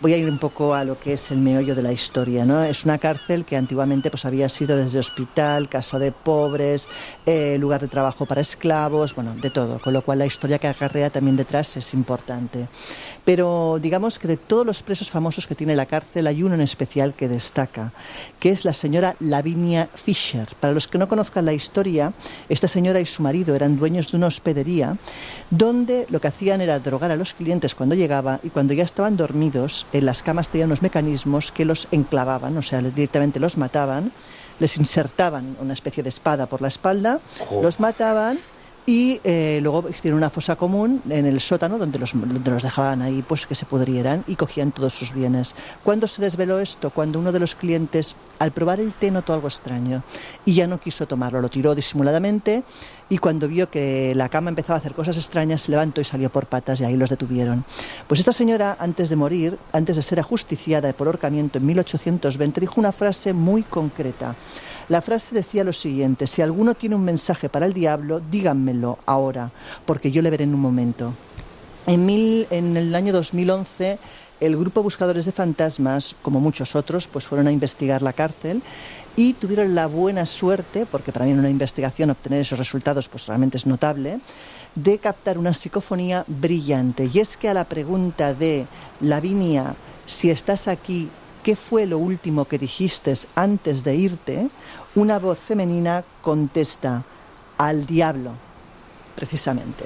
[0.00, 2.64] Voy a ir un poco a lo que es el meollo de la historia, ¿no?
[2.64, 6.88] Es una cárcel que antiguamente pues había sido desde hospital, casa de pobres,
[7.26, 10.68] eh, lugar de trabajo para esclavos, bueno, de todo, con lo cual la historia que
[10.68, 12.66] acarrea también detrás es importante.
[13.24, 16.60] Pero digamos que de todos los presos famosos que tiene la cárcel hay uno en
[16.60, 17.92] especial que destaca,
[18.38, 20.48] que es la señora Lavinia Fisher.
[20.58, 22.12] Para los que no conozcan la historia,
[22.48, 24.96] esta señora y su marido eran dueños de una hospedería
[25.50, 29.16] donde lo que hacían era drogar a los clientes cuando llegaba y cuando ya estaban
[29.16, 34.12] dormidos, en las camas tenían unos mecanismos que los enclavaban, o sea, directamente los mataban,
[34.58, 37.20] les insertaban una especie de espada por la espalda,
[37.62, 38.38] los mataban
[38.86, 43.02] y eh, luego hicieron una fosa común en el sótano donde los, donde los dejaban
[43.02, 45.54] ahí pues que se pudrieran y cogían todos sus bienes.
[45.84, 46.90] ¿Cuándo se desveló esto?
[46.90, 50.02] Cuando uno de los clientes al probar el té notó algo extraño
[50.44, 52.64] y ya no quiso tomarlo, lo tiró disimuladamente
[53.08, 56.30] y cuando vio que la cama empezaba a hacer cosas extrañas se levantó y salió
[56.30, 57.64] por patas y ahí los detuvieron.
[58.08, 62.74] Pues esta señora antes de morir, antes de ser ajusticiada por ahorcamiento en 1820, dijo
[62.80, 64.34] una frase muy concreta.
[64.90, 69.52] La frase decía lo siguiente, si alguno tiene un mensaje para el diablo, díganmelo ahora,
[69.86, 71.14] porque yo le veré en un momento.
[71.86, 74.00] En, el año 2011,
[74.40, 78.62] el grupo Buscadores de Fantasmas, como muchos otros, pues fueron a investigar la cárcel
[79.14, 83.28] y tuvieron la buena suerte, porque para mí en una investigación obtener esos resultados pues
[83.28, 84.18] realmente es notable,
[84.74, 87.08] de captar una psicofonía brillante.
[87.14, 88.66] Y es que a la pregunta de
[89.00, 91.08] Lavinia, si estás aquí,
[91.42, 94.48] ¿qué fue lo último que dijiste antes de irte?
[94.96, 97.04] Una voz femenina contesta,
[97.58, 98.32] al diablo,
[99.14, 99.84] precisamente,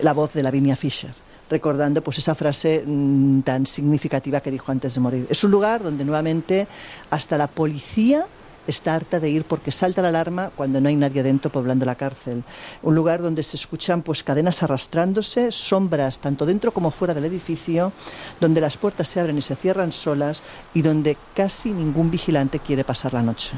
[0.00, 1.14] la voz de Lavinia Fisher
[1.50, 5.26] recordando pues esa frase mm, tan significativa que dijo antes de morir.
[5.28, 6.68] Es un lugar donde nuevamente
[7.10, 8.26] hasta la policía
[8.66, 11.96] está harta de ir porque salta la alarma cuando no hay nadie dentro poblando la
[11.96, 12.44] cárcel.
[12.82, 17.92] Un lugar donde se escuchan pues cadenas arrastrándose, sombras tanto dentro como fuera del edificio,
[18.40, 22.84] donde las puertas se abren y se cierran solas y donde casi ningún vigilante quiere
[22.84, 23.54] pasar la noche.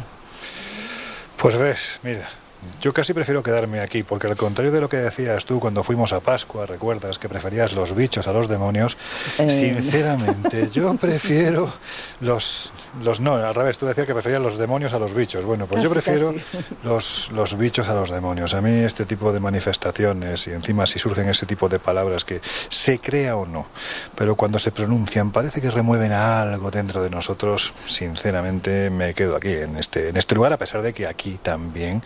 [1.42, 2.28] Pues ves, mira,
[2.80, 6.12] yo casi prefiero quedarme aquí, porque al contrario de lo que decías tú cuando fuimos
[6.12, 8.96] a Pascua, recuerdas que preferías los bichos a los demonios,
[9.38, 9.50] Eh.
[9.50, 11.72] sinceramente yo prefiero
[12.20, 12.72] los...
[13.00, 15.44] Los no, al revés, tú decías que preferías los demonios a los bichos.
[15.44, 16.34] Bueno, pues yo prefiero
[16.84, 18.52] los, los bichos a los demonios.
[18.52, 22.40] A mí este tipo de manifestaciones y encima si surgen ese tipo de palabras que
[22.68, 23.66] se crea o no,
[24.14, 29.52] pero cuando se pronuncian parece que remueven algo dentro de nosotros, sinceramente me quedo aquí
[29.52, 32.02] en este, en este lugar, a pesar de que aquí también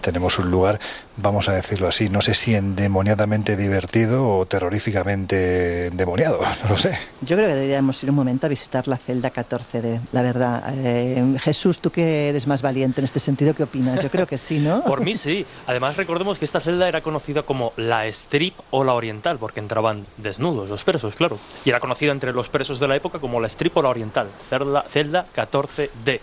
[0.00, 0.78] tenemos un lugar,
[1.16, 6.98] vamos a decirlo así, no sé si endemoniadamente divertido o terroríficamente endemoniado, no lo sé.
[7.20, 10.74] Yo creo que deberíamos ir un momento a visitar la celda 14D, la verdad.
[10.78, 14.02] Eh, Jesús, tú que eres más valiente en este sentido, ¿qué opinas?
[14.02, 14.84] Yo creo que sí, ¿no?
[14.84, 15.44] Por mí sí.
[15.66, 20.06] Además recordemos que esta celda era conocida como la strip o la oriental, porque entraban
[20.16, 21.38] desnudos los presos, claro.
[21.64, 24.28] Y era conocida entre los presos de la época como la strip o la oriental,
[24.48, 26.20] celda, celda 14D.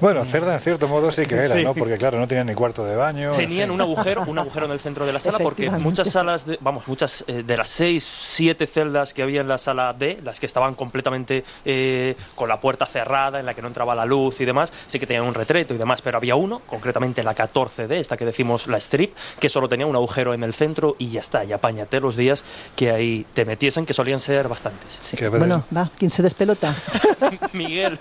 [0.00, 1.64] Bueno, cerda en cierto modo sí que era, Sí.
[1.64, 1.74] ¿no?
[1.74, 3.32] Porque claro, no tenían ni cuarto de baño.
[3.32, 6.58] Tenían un agujero, un agujero en el centro de la sala porque muchas salas, de,
[6.60, 10.40] vamos, muchas eh, de las seis, siete celdas que había en la sala D, las
[10.40, 14.40] que estaban completamente eh, con la puerta cerrada, en la que no entraba la luz
[14.40, 17.92] y demás, sí que tenían un retreto y demás, pero había uno, concretamente la 14D,
[17.92, 21.20] esta que decimos la strip, que solo tenía un agujero en el centro y ya
[21.20, 22.44] está, y apáñate los días
[22.76, 24.98] que ahí te metiesen, que solían ser bastantes.
[25.00, 25.16] Sí.
[25.28, 26.74] Bueno, va, ¿quién se despelota?
[27.52, 27.98] Miguel.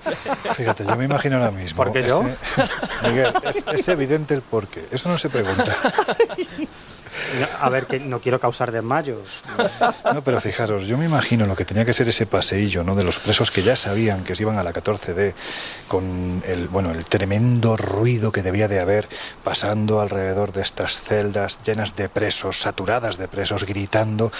[0.55, 1.77] Fíjate, yo me imagino ahora mismo.
[1.84, 2.21] ¿Por qué yo?
[2.23, 2.69] ese-
[3.10, 4.86] Miguel, es, es evidente el porqué.
[4.91, 5.59] Eso no se pregunta.
[7.39, 9.28] No, A ver, que no quiero causar desmayos.
[10.13, 12.95] No, pero fijaros, yo me imagino lo que tenía que ser ese paseillo, ¿no?
[12.95, 15.34] De los presos que ya sabían que se iban a la 14D
[15.88, 19.08] con el, bueno, el tremendo ruido que debía de haber
[19.43, 24.32] pasando alrededor de estas celdas llenas de presos, saturadas de presos, gritando.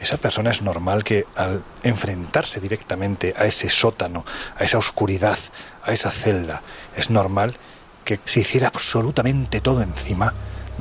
[0.00, 4.24] Esa persona es normal que al enfrentarse directamente a ese sótano,
[4.56, 5.38] a esa oscuridad,
[5.82, 6.62] a esa celda,
[6.96, 7.56] es normal
[8.04, 10.34] que se hiciera absolutamente todo encima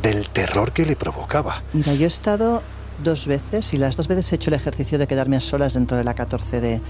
[0.04, 1.64] del terror que le provocaba.
[1.74, 2.62] Mira, yo he estado
[3.04, 5.98] dos veces y las dos veces he hecho el ejercicio de quedarme a solas dentro
[5.98, 6.82] de la 14D.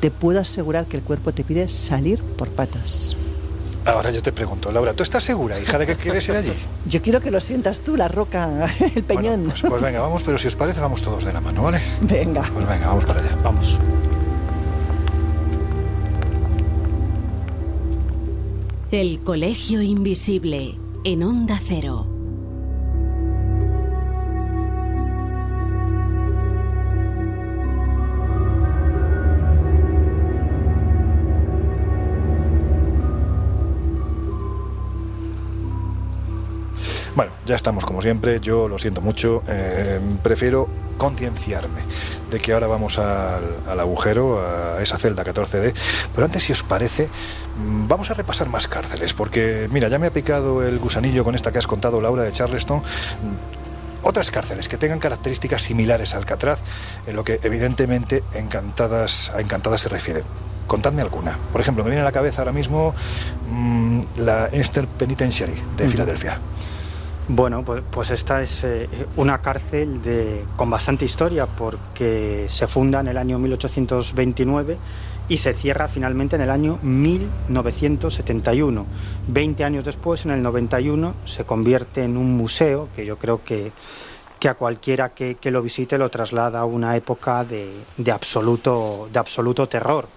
[0.00, 3.16] Te puedo asegurar que el cuerpo te pide salir por patas.
[3.86, 6.52] Ahora yo te pregunto, Laura, ¿tú estás segura, hija, de que quieres ir allí?
[6.86, 9.44] Yo quiero que lo sientas tú, la roca, el peñón.
[9.44, 11.80] Bueno, pues, pues venga, vamos, pero si os parece, vamos todos de la mano, ¿vale?
[12.02, 12.42] Venga.
[12.52, 13.34] Pues venga, vamos para allá.
[13.42, 13.78] Vamos.
[18.90, 22.19] El Colegio Invisible en Onda Cero.
[37.50, 41.80] Ya estamos como siempre, yo lo siento mucho, eh, prefiero concienciarme
[42.30, 45.74] de que ahora vamos al, al agujero, a esa celda 14D,
[46.14, 47.08] pero antes, si os parece,
[47.58, 51.34] mm, vamos a repasar más cárceles, porque mira, ya me ha picado el gusanillo con
[51.34, 52.78] esta que has contado, Laura, de Charleston.
[52.78, 53.60] Mm,
[54.02, 56.58] Otras cárceles que tengan características similares a Alcatraz,
[57.06, 60.22] en lo que evidentemente encantadas, a encantadas se refiere.
[60.66, 61.36] Contadme alguna.
[61.52, 62.94] Por ejemplo, me viene a la cabeza ahora mismo
[63.50, 65.88] mm, la Eastern Penitentiary de.
[65.88, 66.38] Filadelfia.
[67.32, 70.00] Bueno, pues, pues esta es eh, una cárcel
[70.56, 74.76] con bastante historia porque se funda en el año 1829
[75.28, 78.84] y se cierra finalmente en el año 1971.
[79.28, 83.70] Veinte años después, en el 91, se convierte en un museo que yo creo que,
[84.40, 89.08] que a cualquiera que, que lo visite lo traslada a una época de, de absoluto,
[89.12, 90.08] de absoluto terror.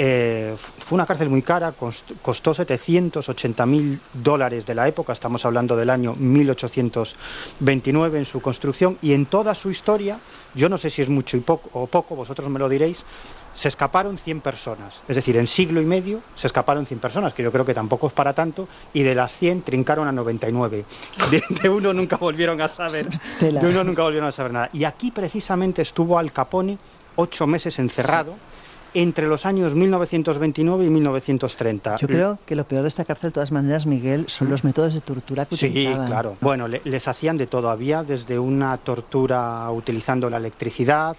[0.00, 0.54] Eh,
[0.86, 5.74] fue una cárcel muy cara, cost- costó 780 mil dólares de la época, estamos hablando
[5.76, 10.18] del año 1829 en su construcción y en toda su historia,
[10.54, 13.04] yo no sé si es mucho y poco, o poco, vosotros me lo diréis,
[13.54, 15.02] se escaparon 100 personas.
[15.08, 18.06] Es decir, en siglo y medio se escaparon 100 personas, que yo creo que tampoco
[18.06, 20.84] es para tanto, y de las 100 trincaron a 99.
[21.32, 23.08] De, de uno nunca volvieron a saber,
[23.40, 24.70] de uno nunca volvieron a saber nada.
[24.72, 26.78] Y aquí precisamente estuvo Al Capone
[27.16, 28.34] ocho meses encerrado
[28.94, 31.96] entre los años 1929 y 1930.
[31.98, 34.94] Yo creo que lo peor de esta cárcel, de todas maneras, Miguel, son los métodos
[34.94, 36.06] de tortura que Sí, utilizaban.
[36.06, 36.36] claro.
[36.40, 37.70] Bueno, le- les hacían de todo.
[37.70, 41.16] Había desde una tortura utilizando la electricidad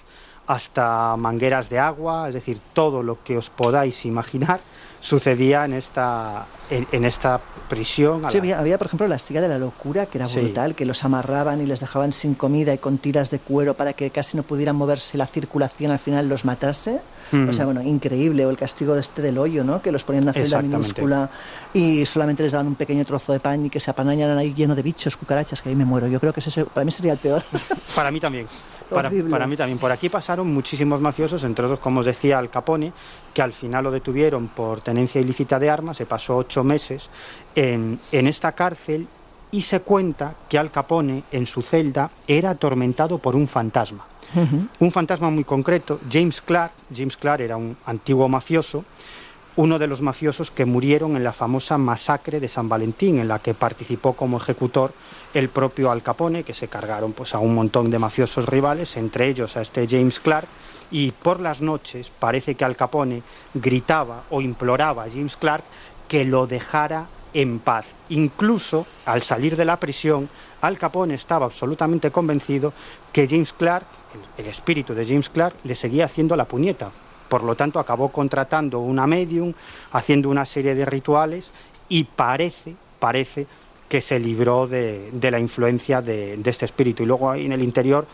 [0.47, 4.59] hasta mangueras de agua, es decir, todo lo que os podáis imaginar
[4.99, 7.39] sucedía en esta, en, en esta
[7.69, 8.17] prisión.
[8.29, 10.39] Sí, la- había, había, por ejemplo, la silla de la locura, que era Sí.
[10.39, 13.93] brutal, que los amarraban y les dejaban sin comida y con tiras de cuero para
[13.93, 16.99] que casi no pudieran moverse la circulación, al final los matase.
[17.31, 17.49] Mm.
[17.49, 18.45] O sea, bueno, increíble.
[18.45, 19.81] O el castigo de este del hoyo, ¿no?
[19.81, 21.29] Que los ponían en una celda minúscula
[21.73, 24.75] y solamente les daban un pequeño trozo de pan y que se apanañaran ahí lleno
[24.75, 26.07] de bichos, cucarachas, que ahí me muero.
[26.07, 27.43] Yo creo que ese para mí sería el peor.
[27.95, 28.47] Para mí también.
[28.89, 29.77] Para, mí también.
[29.77, 32.91] Por aquí pasaron muchísimos mafiosos, entre otros, como os decía, Al Capone,
[33.33, 35.97] que al final lo detuvieron por tenencia ilícita de armas.
[35.97, 37.09] Se pasó ocho meses
[37.55, 39.07] en, en esta cárcel
[39.51, 44.08] y se cuenta que Al Capone, en su celda, era atormentado por un fantasma.
[44.79, 46.73] Un fantasma muy concreto, James Clark.
[46.95, 48.85] James Clark era un antiguo mafioso,
[49.55, 53.39] uno de los mafiosos que murieron en la famosa masacre de San Valentín, en la
[53.39, 54.93] que participó como ejecutor
[55.33, 59.27] el propio Al Capone, que se cargaron pues, a un montón de mafiosos rivales, entre
[59.27, 60.47] ellos a este James Clark.
[60.91, 63.21] Y por las noches parece que Al Capone
[63.53, 65.63] gritaba o imploraba a James Clark
[66.07, 67.85] que lo dejara en paz.
[68.09, 70.29] Incluso al salir de la prisión,
[70.61, 72.73] Al Capone estaba absolutamente convencido
[73.11, 73.85] que James Clark,
[74.37, 76.91] el, espíritu de James Clark, le seguía haciendo la puñeta.
[77.27, 79.53] Por lo tanto, acabó contratando una medium,
[79.91, 81.51] haciendo una serie de rituales
[81.87, 83.47] y parece, parece
[83.87, 87.03] que se libró de, de la influencia de, de este espíritu.
[87.03, 88.07] Y luego ahí en el interior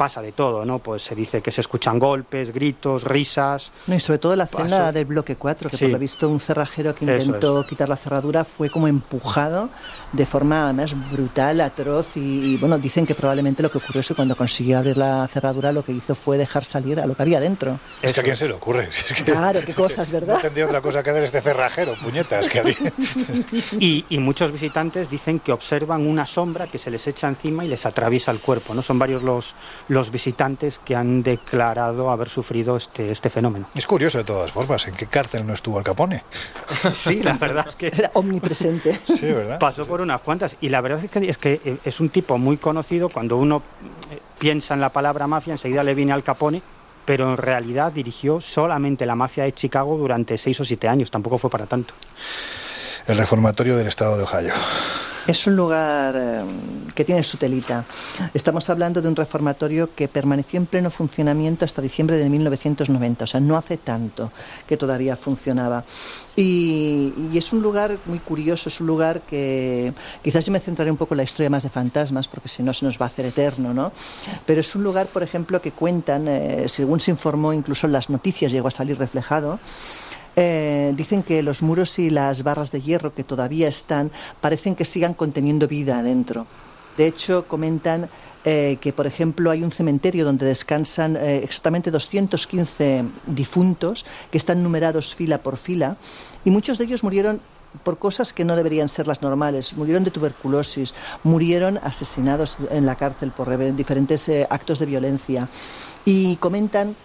[0.00, 0.78] pasa de todo, ¿no?
[0.78, 3.70] Pues se dice que se escuchan golpes, gritos, risas.
[3.86, 5.84] No, y sobre todo la celda del bloque 4, que Sí.
[5.84, 9.68] por lo visto un cerrajero que intentó quitar la cerradura fue como empujado
[10.12, 14.08] de forma más brutal, atroz y, y, bueno, dicen que probablemente lo que ocurrió es
[14.08, 17.22] que cuando consiguió abrir la cerradura lo que hizo fue dejar salir a lo que
[17.22, 17.78] había dentro.
[18.00, 18.88] Es que a quién se le ocurre.
[18.90, 20.38] Si es que Claro, qué cosas, no ¿verdad?
[20.40, 22.48] tendría otra cosa que hacer este cerrajero, puñetas.
[22.48, 22.76] Que había.
[23.78, 27.68] Y, y muchos visitantes dicen que observan una sombra que se les echa encima y
[27.68, 28.74] les atraviesa el cuerpo.
[28.74, 28.80] ¿no?
[28.82, 29.54] Son varios los,
[29.90, 33.66] los visitantes que han declarado haber sufrido este, este fenómeno.
[33.74, 36.22] Es curioso de todas formas, ¿en qué cárcel no estuvo Al Capone?
[36.94, 39.00] Sí, la verdad es que Era omnipresente.
[39.04, 39.58] Sí, ¿verdad?
[39.58, 40.56] pasó por unas cuantas.
[40.60, 43.08] Y la verdad es que, es que eh, es un tipo muy conocido.
[43.08, 43.62] Cuando uno
[44.12, 46.62] eh, piensa en la palabra mafia, enseguida le viene Al Capone.
[47.04, 51.10] Pero en realidad dirigió solamente la mafia de Chicago durante seis o siete años.
[51.10, 51.94] Tampoco fue para tanto.
[53.08, 54.52] El reformatorio del estado de Ohio.
[55.26, 56.40] Es un lugar eh,
[56.94, 57.84] que tiene su telita.
[58.32, 63.26] Estamos hablando de un reformatorio que permaneció en pleno funcionamiento hasta diciembre de 1990, o
[63.26, 64.32] sea, no hace tanto
[64.66, 65.84] que todavía funcionaba.
[66.36, 69.92] Y, es un lugar muy curioso, es un lugar que
[70.22, 72.74] quizás yo me centraré un poco en la historia más de fantasmas, porque si no
[72.74, 73.92] se nos va a hacer eterno, ¿no?
[74.46, 78.10] Pero es un lugar, por ejemplo, que cuentan, eh, según se informó, incluso en las
[78.10, 79.58] noticias llegó a salir reflejado,
[80.42, 84.10] eh, dicen que los muros y las barras de hierro que todavía están
[84.40, 86.46] parecen que sigan conteniendo vida adentro.
[86.96, 88.08] De hecho, comentan
[88.44, 94.62] eh, que, por ejemplo, hay un cementerio donde descansan eh, exactamente 215 difuntos que están
[94.62, 95.96] numerados fila por fila
[96.44, 97.40] y muchos de ellos murieron
[97.84, 99.74] por cosas que no deberían ser las normales.
[99.74, 105.48] Murieron de tuberculosis, murieron asesinados en la cárcel por re- diferentes eh, actos de violencia.
[106.04, 106.96] Y comentan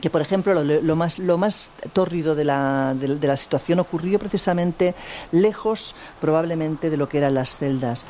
[0.00, 3.78] que por ejemplo lo, lo más lo más tórrido de la, de, de la situación
[3.80, 4.94] ocurrió precisamente
[5.32, 8.04] lejos probablemente de lo que eran las celdas.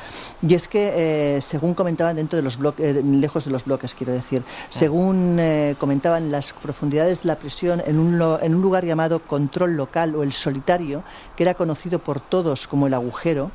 [0.47, 3.93] Y es que eh, según comentaban dentro de los bloques eh, lejos de los bloques
[3.95, 8.55] quiero decir según eh, comentaban en las profundidades de la prisión en un, lo- en
[8.55, 11.03] un lugar llamado control local o el solitario
[11.35, 13.51] que era conocido por todos como el agujero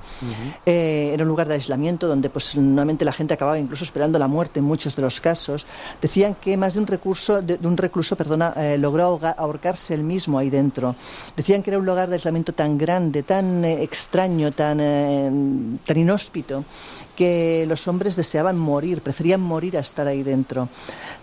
[0.66, 4.28] eh, era un lugar de aislamiento donde pues normalmente la gente acababa incluso esperando la
[4.28, 5.66] muerte en muchos de los casos
[6.00, 8.16] decían que más de un recurso de, de un recluso
[8.56, 10.94] eh, logró ahorcarse él mismo ahí dentro.
[11.36, 15.30] Decían que era un lugar de aislamiento tan grande, tan eh, extraño, tan, eh,
[15.84, 16.64] tan inhóspito,
[17.16, 20.68] que los hombres deseaban morir, preferían morir a estar ahí dentro.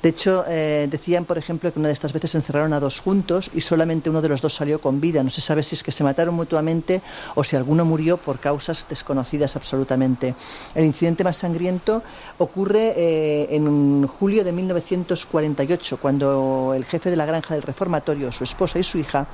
[0.01, 3.49] De hecho, eh, decían, por ejemplo, que una de estas veces encerraron a dos juntos
[3.53, 5.23] y solamente uno de los dos salió con vida.
[5.23, 7.01] No se sabe si es que se mataron mutuamente
[7.35, 10.35] o si alguno murió por causas desconocidas absolutamente.
[10.75, 12.03] El incidente más sangriento
[12.37, 18.43] ocurre eh, en julio de 1948, cuando el jefe de la granja del reformatorio, su
[18.43, 19.27] esposa y su hija,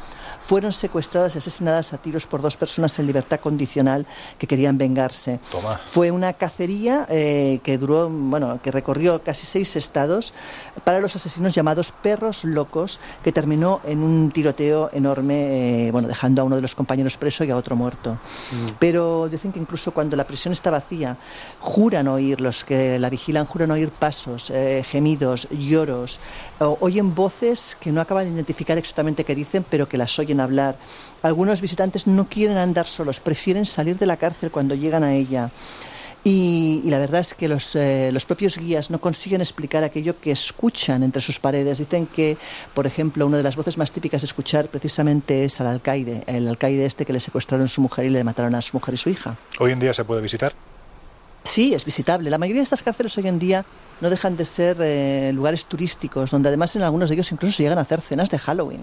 [0.50, 4.08] fueron secuestradas y asesinadas a tiros por dos personas en libertad condicional
[4.40, 5.40] que querían vengarse.
[5.52, 5.80] Toma.
[5.92, 10.34] Fue una cacería eh, que duró, bueno, que recorrió casi seis estados
[10.84, 15.36] para los asesinos llamados perros locos, que terminó en un tiroteo enorme,
[15.88, 18.18] eh, bueno, dejando a uno de los compañeros preso y a otro muerto.
[18.80, 21.16] Pero dicen que incluso cuando la prisión está vacía,
[21.60, 26.20] juran oír, los que la vigilan, juran oír pasos, eh, gemidos, lloros,
[26.60, 30.39] o- oyen voces que no acaban de identificar exactamente qué dicen, pero que las oyen
[30.40, 30.78] hablar.
[31.22, 35.52] Algunos visitantes no quieren andar solos, prefieren salir de la cárcel cuando llegan a ella.
[36.22, 40.20] Y, y la verdad es que los, eh, los propios guías no consiguen explicar aquello
[40.20, 41.78] que escuchan entre sus paredes.
[41.78, 42.38] Dicen que,
[42.74, 46.48] por ejemplo, una de las voces más típicas de escuchar precisamente es al alcaide, el
[46.48, 49.10] alcaide este que le secuestraron su mujer y le mataron a su mujer y su
[49.10, 49.38] hija.
[49.60, 50.54] Hoy en día se puede visitar.
[51.46, 52.30] Sí, es visitable.
[52.30, 53.64] La mayoría de estas cárceles hoy en día
[54.02, 57.64] no dejan de ser eh, lugares turísticos, donde además en algunos de ellos incluso se
[57.64, 58.82] llegan a hacer cenas de Halloween.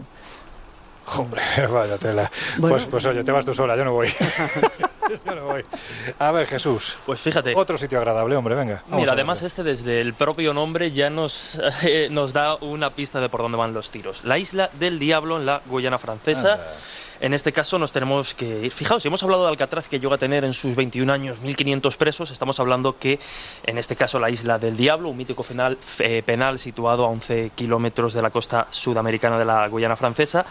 [1.06, 1.40] Hombre,
[1.70, 2.30] vaya tela.
[2.58, 2.76] Bueno.
[2.76, 4.08] Pues, pues oye, te vas tú sola, yo no voy.
[5.26, 5.64] yo no voy.
[6.18, 6.96] A ver, Jesús.
[7.06, 7.54] Pues fíjate.
[7.54, 8.82] Otro sitio agradable, hombre, venga.
[8.88, 13.28] Mira, además este desde el propio nombre ya nos, eh, nos da una pista de
[13.28, 14.24] por dónde van los tiros.
[14.24, 16.54] La isla del Diablo en la Guyana francesa.
[16.54, 16.74] Anda.
[17.18, 18.72] En este caso nos tenemos que ir.
[18.72, 21.96] Fijaos, si hemos hablado de Alcatraz que llega a tener en sus 21 años 1.500
[21.96, 23.18] presos, estamos hablando que
[23.64, 27.52] en este caso la isla del Diablo, un mítico penal, eh, penal situado a 11
[27.54, 30.44] kilómetros de la costa sudamericana de la Guyana francesa.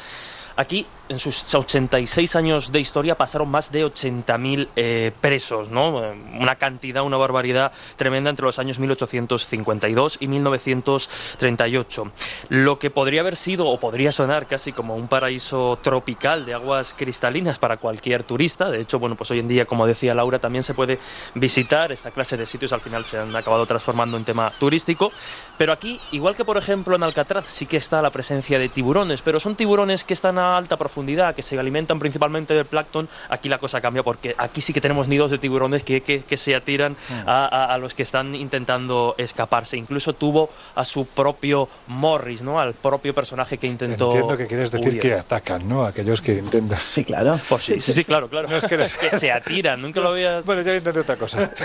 [0.56, 6.04] Aquí, en sus 86 años de historia, pasaron más de 80.000 eh, presos, ¿no?
[6.04, 12.12] Eh, Una cantidad, una barbaridad tremenda entre los años 1852 y 1938.
[12.50, 16.94] Lo que podría haber sido, o podría sonar casi como un paraíso tropical de aguas
[16.98, 18.70] cristalinas para cualquier turista.
[18.70, 21.00] De hecho, bueno, pues hoy en día, como decía Laura, también se puede
[21.34, 22.74] visitar esta clase de sitios.
[22.74, 25.12] Al final se han acabado transformando en tema turístico.
[25.58, 29.22] Pero aquí, igual que por ejemplo en Alcatraz, sí que está la presencia de tiburones,
[29.22, 30.95] pero son tiburones que están a alta profundidad,
[31.36, 33.10] que se alimentan principalmente del plancton.
[33.30, 36.38] Aquí la cosa cambia porque aquí sí que tenemos nidos de tiburones que, que- que
[36.38, 39.78] se atiran a, a- a los que están intentando escaparse.
[39.78, 42.60] Incluso tuvo a su propio Morris, ¿no?
[42.60, 44.06] Al propio personaje que intentó.
[44.06, 45.02] Entiendo que quieres decir huir.
[45.02, 45.84] que atacan, ¿no?
[45.86, 46.80] Aquellos que intentan.
[46.80, 47.40] Sí, claro.
[47.50, 48.48] Pues sí, sí, sí, claro, claro.
[48.48, 50.46] No es que les- que se atiran, nunca lo habías.
[50.46, 51.52] Bueno, yo intenté otra cosa.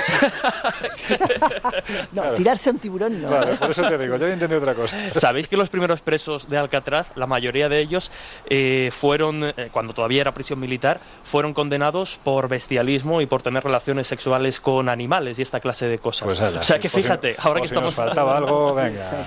[2.13, 3.29] No, tirarse a un tiburón no.
[3.29, 4.97] Claro, por eso te digo, yo intenté otra cosa.
[5.19, 8.11] Sabéis que los primeros presos de Alcatraz, la mayoría de ellos
[8.49, 13.63] eh, fueron, eh, cuando todavía era prisión militar, fueron condenados por bestialismo y por tener
[13.63, 16.27] relaciones sexuales con animales y esta clase de cosas.
[16.27, 18.75] Pues ala, o sea sí, que si- fíjate, ahora que si estamos nos faltaba algo,
[18.75, 19.27] venga.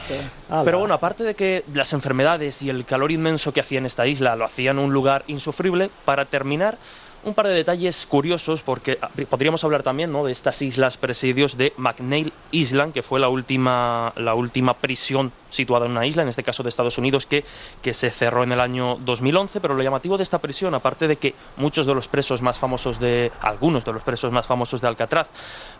[0.66, 4.08] Pero bueno, aparte de que las enfermedades y el calor inmenso que hacía en esta
[4.08, 6.78] isla lo hacían un lugar insufrible, para terminar,
[7.26, 10.26] un par de detalles curiosos, porque ah, podríamos hablar también ¿no?
[10.26, 15.86] de estas islas presidios de McNeil Island, que fue la última, la última prisión situada
[15.86, 17.46] en una isla, en este caso de Estados Unidos, que,
[17.82, 19.60] que se cerró en el año 2011.
[19.62, 23.00] Pero lo llamativo de esta prisión, aparte de que muchos de los presos más famosos
[23.00, 25.28] de, algunos de los presos más famosos de Alcatraz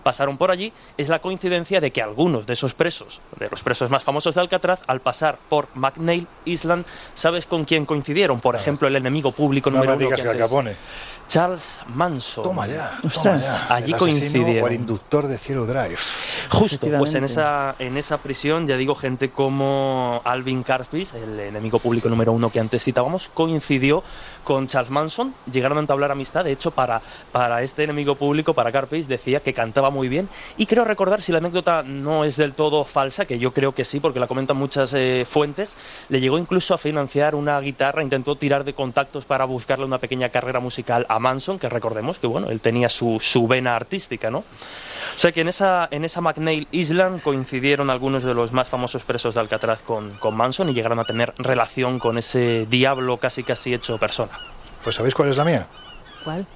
[0.04, 3.90] pasaron por allí, es la coincidencia de que algunos de esos presos, de los presos
[3.90, 8.40] más famosos de Alcatraz, al pasar por McNeil Island, ¿sabes con quién coincidieron?
[8.40, 10.76] Por ejemplo, el enemigo público No número me uno digas que antes- Capone.
[11.28, 12.44] Charles Manson.
[12.44, 13.74] Toma ya, toma ya.
[13.74, 14.64] Allí coincidieron.
[14.66, 15.98] O el inductor de Zero Drive.
[16.50, 19.63] Justo, pues en esa, en esa prisión, ya digo, gente como
[20.24, 24.04] Alvin Karpis, el enemigo público número uno que antes citábamos, coincidió
[24.44, 27.02] con Charles Manson, llegaron a entablar amistad, de hecho, para,
[27.32, 31.32] para este enemigo público, para Karpis, decía que cantaba muy bien, y creo recordar, si
[31.32, 34.58] la anécdota no es del todo falsa, que yo creo que sí, porque la comentan
[34.58, 35.78] muchas eh, fuentes,
[36.10, 40.30] le llegó incluso a financiar una guitarra, intentó tirar de contactos para buscarle una pequeña
[40.30, 44.40] carrera musical a Manson, que recordemos que, bueno, él tenía su, su vena artística, ¿no?
[44.40, 49.04] O sea que en esa, en esa McNeil Island coincidieron algunos de los más famosos
[49.04, 53.44] presos de Alcatraz con, con Manson y llegaron a tener relación con ese diablo casi
[53.44, 54.32] casi hecho persona.
[54.84, 55.68] Pues ¿sabéis cuál es la mía?
[56.24, 56.48] ¿Cuál?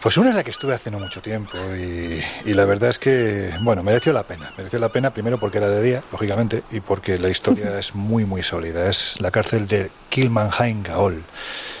[0.00, 2.98] Pues una es la que estuve hace no mucho tiempo y, y la verdad es
[2.98, 4.52] que, bueno, mereció la pena.
[4.56, 8.24] Mereció la pena primero porque era de día, lógicamente, y porque la historia es muy,
[8.24, 8.88] muy sólida.
[8.88, 11.22] Es la cárcel de Kilmanhain Gaol,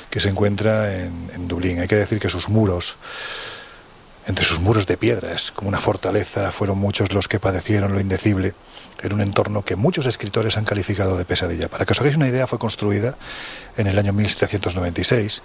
[0.08, 1.80] que se encuentra en, en Dublín.
[1.80, 2.96] Hay que decir que sus muros
[4.26, 5.32] entre sus muros de piedra.
[5.32, 8.54] Es como una fortaleza, fueron muchos los que padecieron lo indecible
[9.06, 11.68] en un entorno que muchos escritores han calificado de pesadilla.
[11.68, 13.16] Para que os hagáis una idea, fue construida
[13.76, 15.42] en el año 1796.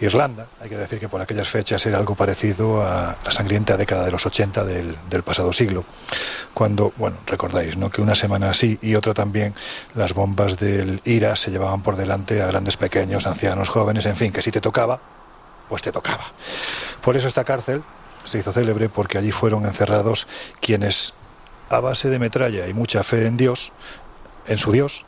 [0.00, 4.04] Irlanda, hay que decir que por aquellas fechas era algo parecido a la sangrienta década
[4.04, 5.84] de los 80 del, pasado siglo,
[6.54, 7.90] cuando, bueno, recordáis, ¿no?
[7.90, 9.54] Que una semana así y otra también,
[9.94, 14.32] las bombas del IRA se llevaban por delante a grandes, pequeños, ancianos, jóvenes, en fin,
[14.32, 15.00] que si te tocaba,
[15.68, 16.32] pues te tocaba.
[17.02, 17.82] Por eso esta cárcel
[18.24, 20.26] se hizo célebre porque allí fueron encerrados
[20.60, 21.14] quienes
[21.70, 23.72] a base de metralla y mucha fe en Dios,
[24.46, 25.06] en su Dios,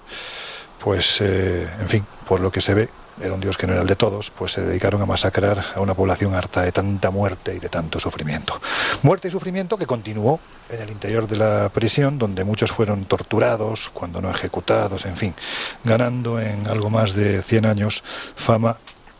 [0.82, 2.88] pues, eh, en fin, por lo que se ve,
[3.22, 5.80] era un Dios que no era el de todos, pues se dedicaron a masacrar a
[5.80, 8.60] una población harta de tanta muerte y de tanto sufrimiento.
[9.02, 10.40] Muerte y sufrimiento que continuó
[10.70, 15.34] en el interior de la prisión, donde muchos fueron torturados, cuando no ejecutados, en fin,
[15.84, 18.02] ganando en algo más de 100 años
[18.34, 18.78] fama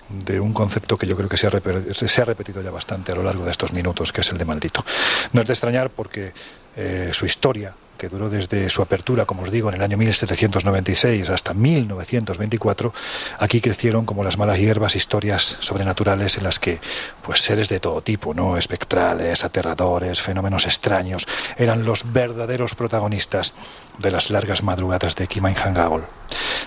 [0.09, 3.13] de un concepto que yo creo que se ha, repe- se ha repetido ya bastante
[3.13, 4.85] a lo largo de estos minutos, que es el de maldito.
[5.33, 6.33] No es de extrañar porque
[6.77, 11.31] eh, su historia, que duró desde su apertura, como os digo, en el año 1796
[11.31, 12.93] hasta 1924,
[13.39, 16.81] aquí crecieron como las malas hierbas historias sobrenaturales en las que
[17.25, 23.55] pues seres de todo tipo, no espectrales, aterradores, fenómenos extraños, eran los verdaderos protagonistas
[23.99, 26.05] de las largas madrugadas de Kimainhangaol.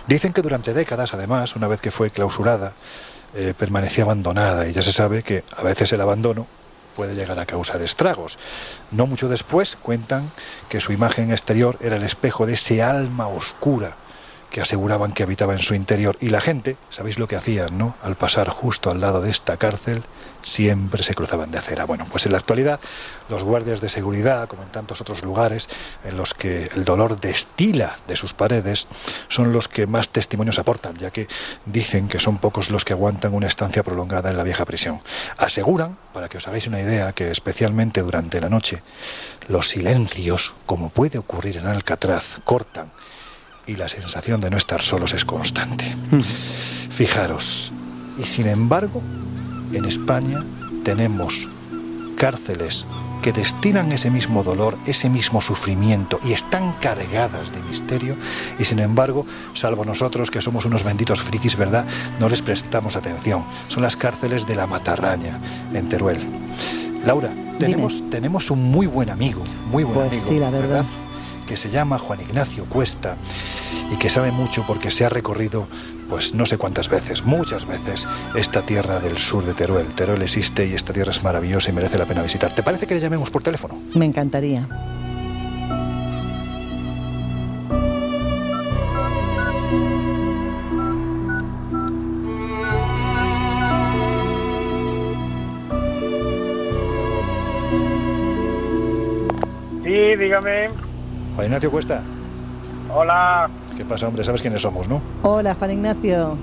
[0.08, 2.76] Dicen que durante décadas, además, una vez que fue clausurada,
[3.34, 6.47] eh, permanecía abandonada y ya se sabe que a veces el abandono
[6.96, 8.38] puede llegar a causar estragos.
[8.91, 10.32] No mucho después cuentan
[10.70, 13.96] que su imagen exterior era el espejo de ese alma oscura
[14.50, 17.96] que aseguraban que habitaba en su interior y la gente, sabéis lo que hacían, ¿no?
[18.02, 20.04] Al pasar justo al lado de esta cárcel,
[20.46, 21.86] siempre se cruzaban de acera.
[21.86, 22.80] Bueno, pues en la actualidad
[23.30, 25.68] los guardias de seguridad, como en tantos otros lugares
[26.04, 28.88] en los que el dolor destila de sus paredes,
[29.28, 31.28] son los que más testimonios aportan, ya que
[31.66, 35.02] dicen que son pocos los que aguantan una estancia prolongada en la vieja prisión.
[35.38, 38.84] Aseguran, para que os hagáis una idea, que especialmente durante la noche,
[39.48, 42.91] los silencios, como puede ocurrir en Alcatraz, cortan
[43.68, 45.96] y la sensación de no estar solos es constante.
[46.91, 47.74] Fijaros,
[48.20, 49.02] y sin embargo,
[49.74, 50.43] en España
[50.84, 51.47] tenemos
[52.18, 52.86] cárceles
[53.22, 58.16] que destilan ese mismo dolor, ese mismo sufrimiento y están cargadas de misterio
[58.59, 61.86] y sin embargo, salvo nosotros que somos unos benditos frikis, ¿verdad?
[62.20, 63.43] No les prestamos atención.
[63.68, 65.39] Son las cárceles de la Matarraña,
[65.74, 66.20] en Teruel.
[67.03, 69.41] Laura, tenemos, tenemos un muy buen amigo,
[69.72, 70.86] muy buen Pues amigo, sí, la verdad.
[71.47, 73.16] que se llama Juan Ignacio Cuesta
[73.91, 75.68] y que sabe mucho porque se ha recorrido,
[76.10, 79.88] pues no sé cuántas veces, muchas veces, esta tierra del sur de Teruel.
[79.88, 82.53] Teruel existe y esta tierra es maravillosa y merece la pena visitar.
[82.53, 83.78] ¿Te parece que le llamemos por teléfono?
[83.93, 84.68] Me encantaría.
[99.84, 100.70] Sí, dígame.
[101.36, 102.01] Juan Ignacio Cuesta,
[102.93, 104.23] Hola, ¿qué pasa, hombre?
[104.23, 105.01] ¿Sabes quiénes somos, no?
[105.23, 106.38] Hola, Juan Ignacio.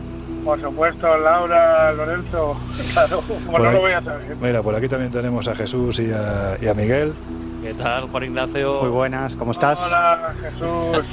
[0.44, 2.56] por supuesto, Laura, Lorenzo.
[2.92, 4.36] Claro, como Por no lo voy a saber.
[4.40, 7.14] Mira, por aquí también tenemos a Jesús y a, y a Miguel.
[7.62, 8.80] ¿Qué tal, Juan Ignacio?
[8.82, 9.78] Muy buenas, ¿cómo estás?
[9.78, 11.06] Hola, Jesús.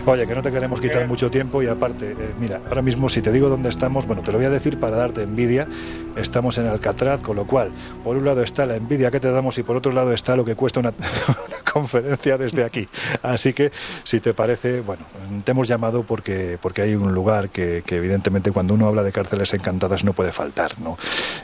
[0.06, 3.20] Oye, que no te queremos quitar mucho tiempo y aparte, eh, mira, ahora mismo si
[3.20, 5.68] te digo dónde estamos, bueno, te lo voy a decir para darte envidia.
[6.16, 7.70] Estamos en Alcatraz, con lo cual,
[8.02, 10.44] por un lado está la envidia que te damos y por otro lado está lo
[10.44, 10.90] que cuesta una,
[11.28, 12.88] una conferencia desde aquí.
[13.22, 13.70] Así que,
[14.04, 15.02] si te parece, bueno,
[15.44, 19.12] te hemos llamado porque, porque hay un lugar que, que evidentemente cuando uno habla de
[19.12, 20.98] cárceles encantadas no puede faltar, ¿no?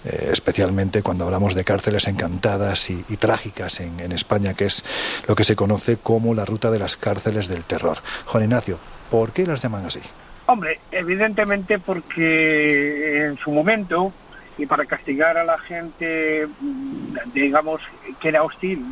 [0.05, 4.85] Eh, especialmente cuando hablamos de cárceles encantadas y, y trágicas en, en España, que es
[5.27, 7.99] lo que se conoce como la ruta de las cárceles del terror.
[8.27, 8.79] Juan Ignacio,
[9.11, 10.01] ¿por qué las llaman así?
[10.47, 14.13] Hombre, evidentemente porque en su momento,
[14.57, 17.83] y para castigar a la gente, mm, digamos,
[18.21, 18.85] que era hostil,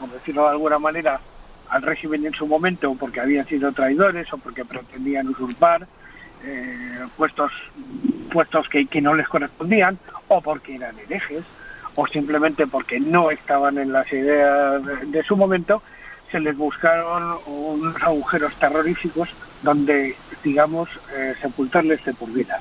[0.00, 1.20] por decirlo de alguna manera,
[1.68, 5.86] al régimen en su momento, porque habían sido traidores o porque pretendían usurpar
[6.44, 7.52] eh, puestos,
[8.30, 9.98] puestos que, que no les correspondían,
[10.28, 11.44] o porque eran herejes,
[11.94, 15.82] o simplemente porque no estaban en las ideas de, su momento,
[16.30, 19.28] se les buscaron unos agujeros terroríficos
[19.62, 22.60] donde, digamos, eh, sepultarles de por.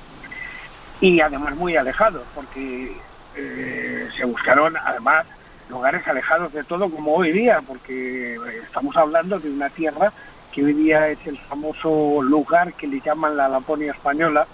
[1.00, 2.96] Y además muy alejados, porque
[3.36, 5.26] eh, se buscaron además
[5.70, 10.12] lugares alejados de todo como hoy día, porque estamos hablando de una tierra
[10.52, 14.46] que hoy día es el famoso lugar que le llaman la Laponia española,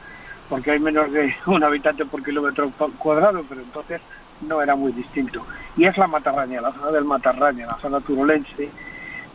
[0.47, 3.99] porque hay menos de un habitante por kilómetro cuadrado, pero entonces
[4.41, 5.45] no era muy distinto.
[5.75, 8.69] Y es la Matarraña, la zona del Matarraña, la zona turolense,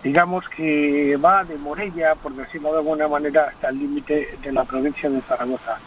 [0.02, 4.64] digamos que va de Morella, por decirlo de alguna manera, hasta el límite de la
[4.64, 5.78] provincia de Zaragoza.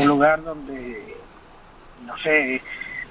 [0.00, 1.16] Un lugar donde,
[2.06, 2.62] no sé,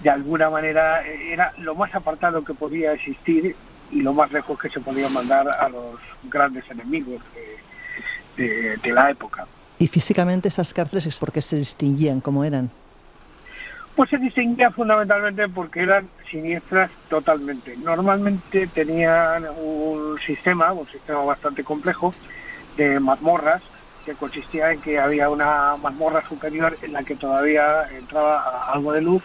[0.01, 3.55] de alguna manera eh, era lo más apartado que podía existir
[3.91, 7.21] y lo más lejos que se podía mandar a los grandes enemigos
[8.37, 9.45] de, la época.
[9.77, 12.21] Y físicamente esas cárceles, ¿por qué se distinguían?
[12.21, 12.71] ¿Cómo eran?
[13.95, 17.75] Pues se distinguía fundamentalmente porque eran siniestras totalmente.
[17.77, 22.15] Normalmente tenían un sistema, un sistema bastante complejo,
[22.77, 23.61] de mazmorras,
[24.05, 29.01] que consistía en que había una mazmorra superior en la que todavía entraba algo de
[29.01, 29.23] luz,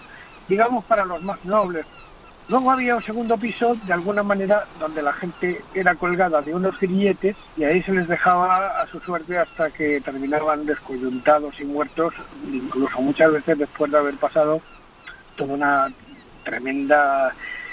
[0.49, 1.87] digamos para los más nobles.
[2.49, 6.79] Luego había un segundo piso, de alguna manera, donde la gente era colgada de unos
[6.79, 12.15] grilletes y ahí se les dejaba a su suerte hasta que terminaban descoyuntados y muertos,
[12.47, 14.61] incluso muchas veces después de haber pasado
[15.35, 15.93] toda una
[16.45, 17.33] tremenda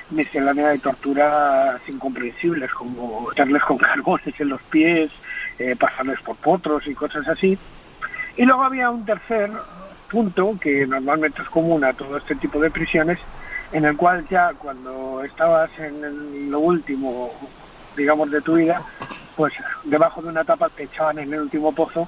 [0.09, 5.11] miscelánea de torturas incomprensibles, como meterles con carbones en los pies,
[5.59, 7.57] eh, pasarles por potros y cosas así.
[8.38, 9.51] Y luego había un tercer
[10.09, 13.19] punto que normalmente es común a todo este tipo de prisiones,
[13.74, 17.32] en el cual ya cuando estabas en el- lo último,
[17.97, 18.82] digamos, de tu vida,
[19.36, 19.53] pues
[19.84, 22.07] debajo de una tapa te echaban en el último pozo,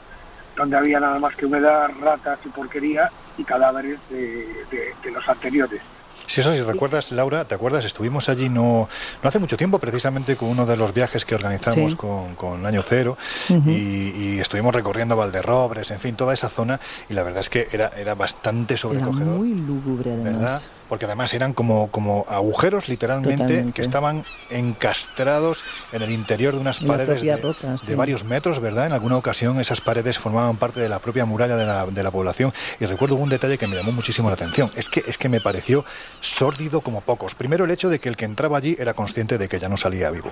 [0.56, 5.28] donde había nada más que humedad, ratas y porquería y cadáveres de, de- de los
[5.28, 5.82] anteriores.
[6.28, 7.86] Si eso, si recuerdas, Laura, ¿te acuerdas?
[7.86, 8.90] Estuvimos allí no,
[9.22, 11.98] no hace mucho tiempo, precisamente con uno de los viajes que organizamos Sí.
[11.98, 13.16] con, con Año Cero,
[13.50, 17.68] y, y estuvimos recorriendo Valderrobres, en fin, toda esa zona, y la verdad es que
[17.72, 19.38] era, era bastante Era sobrecogedor.
[19.38, 20.34] muy lúgubre además.
[20.42, 20.62] ¿verdad?
[20.90, 23.74] Porque además eran como, como agujeros literalmente Totalmente.
[23.74, 28.60] que estaban encastrados en el interior de unas la paredes de, roca, de varios metros,
[28.60, 28.88] ¿verdad?
[28.88, 32.12] En alguna ocasión esas paredes formaban parte de la propia muralla de la, de la
[32.12, 34.72] población y recuerdo un detalle que me llamó muchísimo la atención.
[34.76, 35.86] Es que, es que me pareció
[36.22, 37.36] sórdido como pocos.
[37.36, 39.78] Primero el hecho de que el que entraba allí era consciente de que ya no
[39.78, 40.32] salía vivo.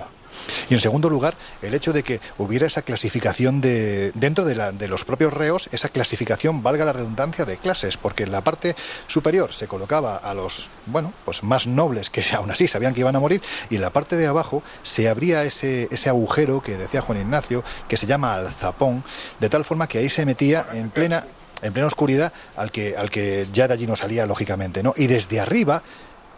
[0.68, 4.72] Y en segundo lugar, el hecho de que hubiera esa clasificación de dentro de, la,
[4.72, 8.76] de los propios reos, esa clasificación, valga la redundancia, de clases, porque en la parte
[9.06, 10.43] superior se colocaba a los,
[10.86, 13.90] bueno, pues más nobles que aún así sabían que iban a morir, y en la
[13.90, 18.34] parte de abajo se abría ese, ese agujero que decía Juan Ignacio, que se llama
[18.34, 19.02] alzapón,
[19.40, 21.24] de tal forma que ahí se metía en plena
[21.62, 24.92] en plena oscuridad al que al que ya de allí no salía lógicamente, ¿no?
[24.96, 25.82] Y desde arriba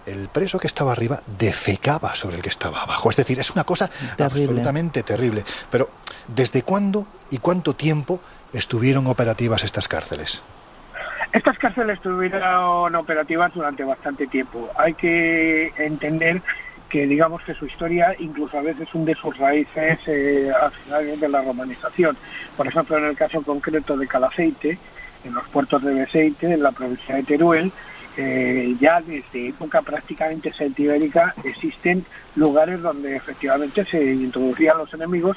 [0.06, 3.10] el preso que estaba arriba defecaba sobre el que estaba abajo.
[3.10, 4.44] Es decir, es una cosa Terrible.
[4.44, 5.44] absolutamente terrible.
[5.70, 5.90] Pero,
[6.28, 8.20] ¿desde cuándo y cuánto tiempo
[8.52, 10.42] estuvieron operativas estas cárceles?
[11.36, 14.70] Estas cárceles estuvieron operativas durante bastante tiempo.
[14.74, 16.40] Hay que entender
[16.88, 21.28] que digamos que su historia incluso a veces hunde sus raíces eh, al final de
[21.28, 22.16] la romanización.
[22.56, 24.78] Por ejemplo, en el caso concreto de Calaceite,
[25.24, 27.70] en los puertos de Beceite, en la provincia de Teruel,
[28.16, 35.36] eh, ya desde época prácticamente celtibérica existen lugares donde efectivamente se introducían los enemigos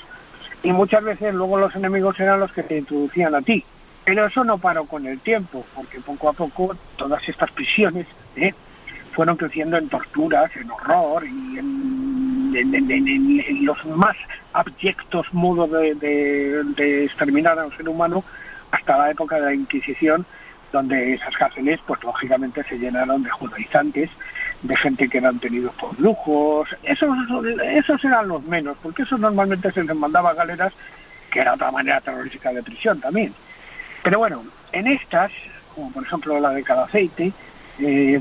[0.64, 3.66] y muchas veces luego los enemigos eran los que te introducían a ti.
[4.10, 8.56] Pero eso no paró con el tiempo, porque poco a poco todas estas prisiones ¿eh?
[9.12, 14.18] fueron creciendo en torturas, en horror y en, los más
[14.52, 18.24] abyectos modos de, exterminar a un ser humano
[18.72, 20.26] hasta la época de la Inquisición,
[20.72, 24.10] donde esas cárceles, pues lógicamente se llenaron de judaizantes,
[24.64, 26.68] de gente que eran tenidos por lujos.
[26.82, 27.16] Esos,
[27.64, 30.74] esos eran los menos, porque eso normalmente se les mandaba galeras,
[31.30, 33.36] que era otra manera terrorífica de prisión también.
[34.04, 35.32] Pero bueno, en estas,
[35.76, 37.34] como por ejemplo la de Calaceite,
[37.80, 38.20] eh,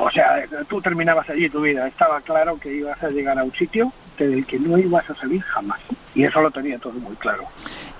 [0.00, 3.52] o sea, tú terminabas allí tu vida, estaba claro que ibas a llegar a un
[3.52, 5.80] sitio del que no ibas a salir jamás.
[6.14, 7.44] Y eso lo tenía todo muy claro.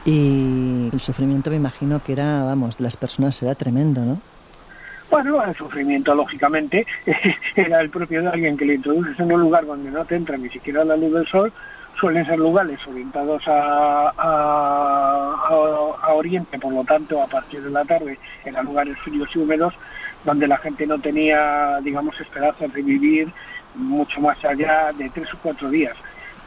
[0.04, 4.20] Y el sufrimiento me imagino que era, vamos, las personas era tremendo, ¿no?
[5.10, 6.86] Bueno, el sufrimiento, lógicamente,
[7.56, 10.36] era el propio de alguien que le introduces en un lugar donde no te entra
[10.36, 11.52] ni siquiera la luz del sol.
[12.00, 18.18] Suelen ser lugares orientados a, a, oriente, por lo tanto, a partir de la tarde
[18.44, 19.74] eran lugares fríos y húmedos,
[20.24, 23.30] donde la gente no tenía, digamos, esperanzas de vivir
[23.74, 25.94] mucho más allá de tres o cuatro días.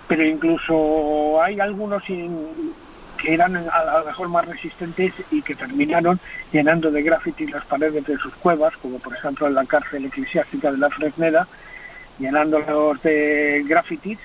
[0.07, 2.73] Pero incluso hay algunos in-
[3.17, 6.19] que eran a lo mejor más resistentes y que terminaron
[6.51, 10.71] llenando de graffiti las paredes de sus cuevas, como por ejemplo en la cárcel eclesiástica
[10.71, 11.47] de la Fresneda,
[12.17, 14.17] llenándolos de grafitis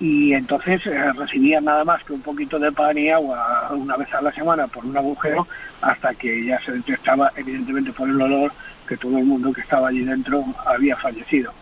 [0.00, 4.12] y entonces eh, recibían nada más que un poquito de pan y agua una vez
[4.14, 5.46] a la semana por un agujero
[5.82, 8.50] hasta que ya se detectaba evidentemente por el olor
[8.88, 11.52] que todo el mundo que estaba allí dentro había fallecido.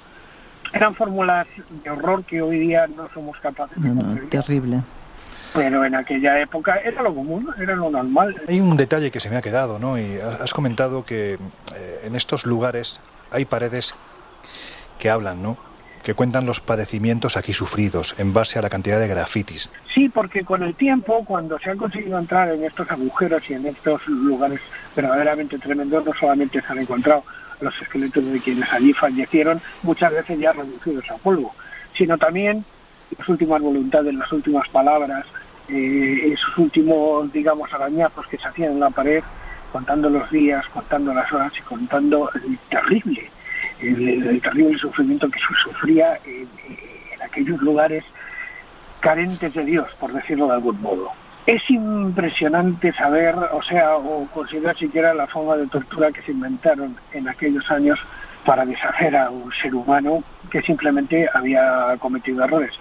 [0.73, 1.47] Eran fórmulas
[1.83, 4.81] de horror que hoy día no somos capaces de No, no, concebir, terrible.
[5.55, 8.37] pero en aquella época era lo común, era lo normal.
[8.47, 9.99] Hay un detalle que se me ha quedado, ¿no?
[9.99, 11.39] Y has comentado que
[11.75, 13.01] eh, en estos lugares
[13.33, 13.95] hay paredes
[14.99, 15.57] que hablan, ¿no?
[16.09, 19.71] Que cuentan los padecimientos aquí sufridos en base a la cantidad de grafitis.
[19.93, 23.67] Sí, porque con el tiempo, cuando se han conseguido entrar en estos agujeros y en
[23.67, 24.59] estos lugares
[24.97, 27.25] verdaderamente tremendos, no solamente se han encontrado
[27.61, 31.55] los esqueletos de quienes allí fallecieron, muchas veces ya reducidos a polvo,
[31.95, 32.65] sino también
[33.19, 35.27] las últimas voluntades, las últimas palabras,
[35.69, 39.23] eh, esos últimos, digamos, arañazos que se hacían en la pared,
[39.71, 43.31] contando los días, contando las horas y contando el terrible,
[43.81, 46.49] el, el terrible sufrimiento que sufría en,
[47.13, 48.05] en aquellos lugares
[49.01, 51.11] carentes de Dios, por decirlo de algún modo.
[51.47, 56.97] Es impresionante saber, o sea, o considerar siquiera la forma de tortura que se inventaron
[57.13, 57.99] en aquellos años
[58.45, 62.73] para deshacer a un ser humano que simplemente había cometido errores.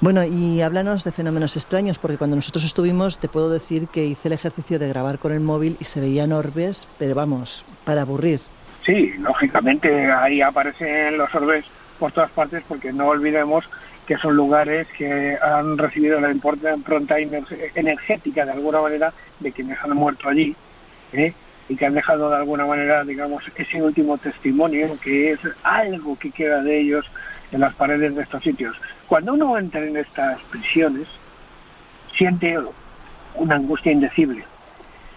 [0.00, 4.28] Bueno, y háblanos de fenómenos extraños, porque cuando nosotros estuvimos, te puedo decir que hice
[4.28, 8.40] el ejercicio de grabar con el móvil y se veían orbes, pero vamos, para aburrir.
[8.86, 11.64] Sí, lógicamente ahí aparecen los orbes
[11.98, 13.68] por todas partes porque no olvidemos
[14.06, 17.16] que son lugares que han recibido la impronta
[17.74, 20.54] energética de alguna manera de quienes han muerto allí
[21.12, 21.34] ¿eh?
[21.68, 26.30] y que han dejado de alguna manera, digamos, ese último testimonio que es algo que
[26.30, 27.10] queda de ellos
[27.50, 28.76] en las paredes de estos sitios.
[29.08, 31.08] Cuando uno entra en estas prisiones,
[32.16, 32.56] siente
[33.34, 34.44] una angustia indecible.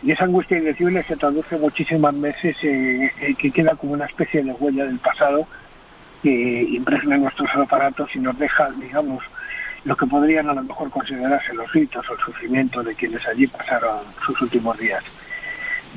[0.02, 4.86] Y esa angustia indecible se traduce muchísimas veces que queda como una especie de huella
[4.86, 5.46] del pasado
[6.24, 9.24] que impregna nuestros aparatos y nos deja, digamos,
[9.86, 13.48] lo que podrían a lo mejor considerarse los ritos o el sufrimiento de quienes allí
[13.48, 15.04] pasaron sus últimos días.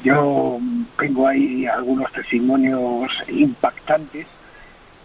[0.03, 0.59] Yo
[0.99, 4.27] tengo ahí algunos testimonios impactantes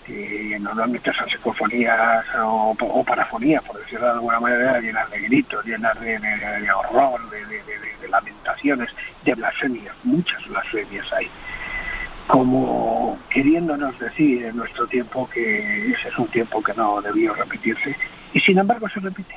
[0.08, 5.66] que normalmente son psicofonías o, o parafonías, por decirlo de alguna manera, llenas de gritos,
[5.66, 8.90] llenas de, de, de horror, de, lamentaciones,
[9.26, 11.30] de blasfemias, muchas blasfemias hay
[12.26, 17.96] como queriéndonos decir en nuestro tiempo que ese es un tiempo que no debió repetirse
[18.34, 19.36] y sin embargo se repite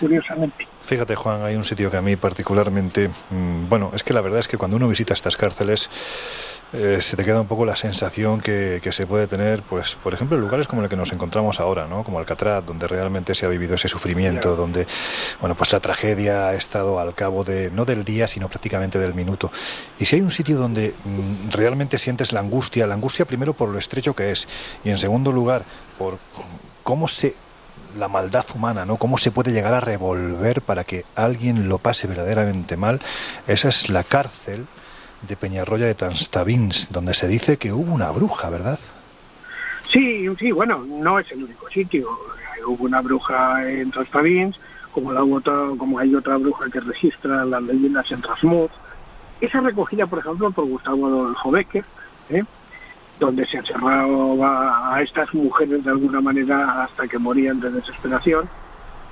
[0.00, 0.66] curiosamente.
[0.82, 4.40] Fíjate, Juan, hay un sitio que a mí particularmente, mmm, bueno, es que la verdad
[4.40, 5.90] es que cuando uno visita estas cárceles
[6.72, 10.12] eh, se te queda un poco la sensación que, que, se puede tener, pues, por
[10.12, 12.04] ejemplo, en lugares como el que nos encontramos ahora, ¿no?
[12.04, 14.86] Como Alcatraz, donde realmente se ha vivido ese sufrimiento, donde,
[15.40, 19.14] bueno, pues la tragedia ha estado al cabo de, no del día, sino prácticamente del
[19.14, 19.50] minuto.
[19.98, 23.70] Y si hay un sitio donde mmm, realmente sientes la angustia, la angustia primero por
[23.70, 24.46] lo estrecho que es,
[24.84, 25.62] y en segundo lugar,
[25.96, 26.18] por
[26.82, 27.34] cómo se
[27.96, 28.98] la maldad humana, ¿no?
[28.98, 33.00] Cómo se puede llegar a revolver para que alguien lo pase verdaderamente mal.
[33.46, 34.66] Esa es la cárcel
[35.22, 38.78] de Peñarroya de Tanstavins, donde se dice que hubo una bruja, ¿verdad?
[39.88, 42.08] Sí, sí, bueno, no es el único sitio.
[42.66, 44.58] Hubo una bruja en Tanstavins,
[44.92, 48.70] como, la otra, como hay otra bruja que registra las leyendas en Trasmoz.
[49.40, 51.84] Esa recogida, por ejemplo, por Gustavo Adolfo Becker,
[52.30, 52.44] ¿eh?
[53.18, 58.48] donde se encerraba a estas mujeres de alguna manera hasta que morían de desesperación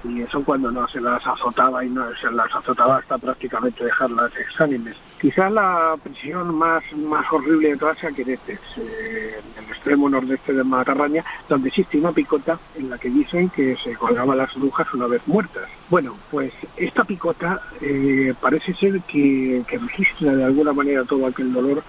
[0.09, 4.37] y eso cuando no se las azotaba y no se las azotaba hasta prácticamente dejarlas
[4.37, 4.97] exánimes.
[5.21, 10.53] Quizás la prisión más, más horrible de todas sea Queretes, eh, en el extremo nordeste
[10.53, 14.93] de Matarraña, donde existe una picota en la que dicen que se colgaban las brujas
[14.93, 15.65] una vez muertas.
[15.89, 21.53] Bueno, pues esta picota eh, parece ser que, que registra de alguna manera todo aquel
[21.53, 21.83] dolor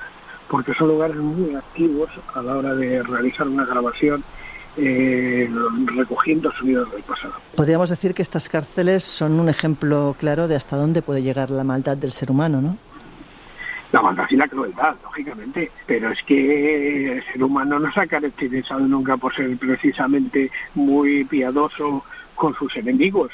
[0.48, 4.24] porque son lugares muy activos a la hora de realizar una grabación
[4.78, 5.50] eh,
[5.86, 7.34] recogiendo sonidos del pasado.
[7.56, 11.64] Podríamos decir que estas cárceles son un ejemplo claro de hasta dónde puede llegar la
[11.64, 12.78] maldad del ser humano, ¿no?
[13.92, 18.08] La maldad y la crueldad, lógicamente, pero es que el ser humano no se ha
[18.08, 22.04] caracterizado nunca por ser precisamente muy piadoso
[22.36, 23.32] con sus enemigos.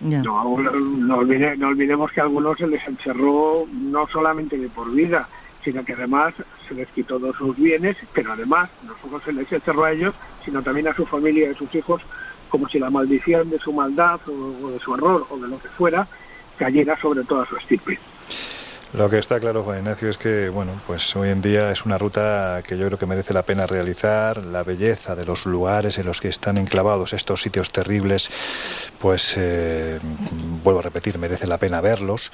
[0.00, 0.22] Yeah.
[0.22, 4.92] No, no, olvide, no olvidemos que a algunos se les encerró no solamente de por
[4.92, 5.28] vida,
[5.64, 6.34] sino que además
[6.68, 10.14] se les quitó todos sus bienes, pero además no solo se les encerró a ellos,
[10.44, 12.02] sino también a su familia y a sus hijos,
[12.48, 15.58] como si la maldición de su maldad o, o de su error o de lo
[15.58, 16.06] que fuera
[16.56, 17.98] cayera sobre toda su estirpe.
[18.96, 21.98] Lo que está claro, Juan Ignacio, es que bueno, pues hoy en día es una
[21.98, 24.44] ruta que yo creo que merece la pena realizar.
[24.44, 28.30] La belleza de los lugares en los que están enclavados estos sitios terribles,
[29.00, 29.98] pues eh,
[30.62, 32.30] vuelvo a repetir, merece la pena verlos.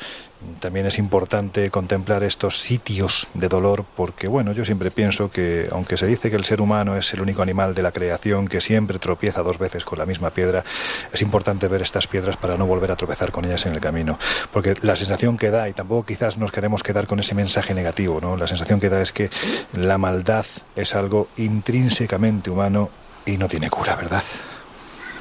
[0.58, 5.96] También es importante contemplar estos sitios de dolor porque, bueno, yo siempre pienso que, aunque
[5.96, 8.98] se dice que el ser humano es el único animal de la creación que siempre
[8.98, 10.64] tropieza dos veces con la misma piedra,
[11.10, 14.18] es importante ver estas piedras para no volver a tropezar con ellas en el camino.
[14.52, 18.20] Porque la sensación que da, y tampoco quizás nos queremos quedar con ese mensaje negativo,
[18.20, 18.36] ¿no?
[18.36, 19.30] La sensación que da es que
[19.72, 20.46] la maldad
[20.76, 22.90] es algo intrínsecamente humano
[23.26, 24.22] y no tiene cura, ¿verdad?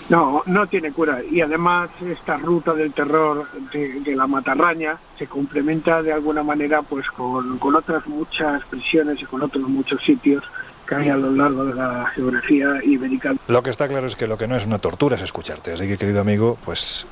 [0.09, 1.21] No, no tiene cura.
[1.29, 6.81] Y además esta ruta del terror de, de la matarraña se complementa de alguna manera
[6.81, 10.43] pues con, con, otras muchas prisiones y con otros muchos sitios
[10.87, 13.35] que hay a lo largo de la geografía ibérica.
[13.47, 15.73] Lo que está claro es que lo que no es una tortura es escucharte.
[15.73, 17.05] Así que, querido amigo, pues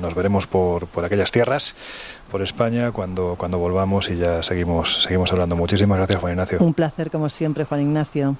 [0.00, 1.74] nos veremos por, por aquellas tierras,
[2.30, 5.56] por España, cuando, cuando volvamos y ya seguimos, seguimos hablando.
[5.56, 6.58] Muchísimas gracias, Juan Ignacio.
[6.60, 8.36] Un placer, como siempre, Juan Ignacio.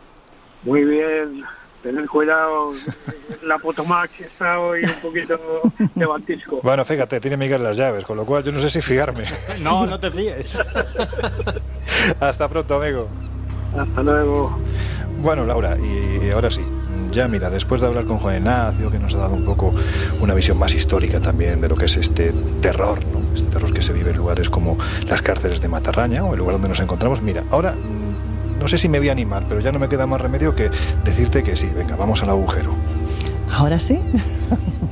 [0.65, 1.45] Muy bien,
[1.83, 2.73] tener cuidado.
[3.45, 5.39] La Potomac está hoy un poquito
[5.95, 6.61] de batisco.
[6.63, 9.25] Bueno, fíjate, tiene Miguel las llaves, con lo cual yo no sé si fiarme.
[9.63, 10.59] No, no te fíes.
[12.21, 13.09] Hasta pronto, amigo.
[13.79, 14.59] Hasta luego.
[15.19, 16.63] Bueno, Laura, y ahora sí,
[17.13, 19.75] ya mira, después de hablar con Juan Ignacio, que nos ha dado un poco
[20.21, 23.21] una visión más histórica también de lo que es este terror, ¿no?
[23.35, 24.77] este terror que se vive en lugares como
[25.09, 28.79] las cárceles de Matarraña o el lugar donde nos encontramos, mira, ahora mm, no sé
[28.79, 30.71] si me voy a animar, pero ya no me queda más remedio que
[31.05, 32.75] decirte que sí, venga, vamos al agujero.
[33.53, 34.01] ¿Ahora sí?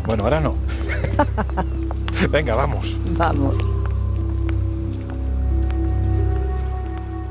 [0.07, 0.55] Bueno, ahora no.
[2.31, 2.95] venga, vamos.
[3.17, 3.75] Vamos.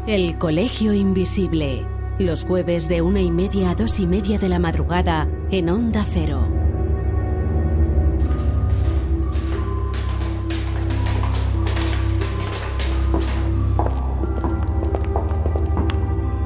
[0.08, 1.93] El Colegio Invisible.
[2.24, 6.06] Los jueves de una y media a dos y media de la madrugada en Onda
[6.10, 6.48] Cero.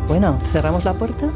[0.07, 1.29] Bueno, ¿cerramos la puerta?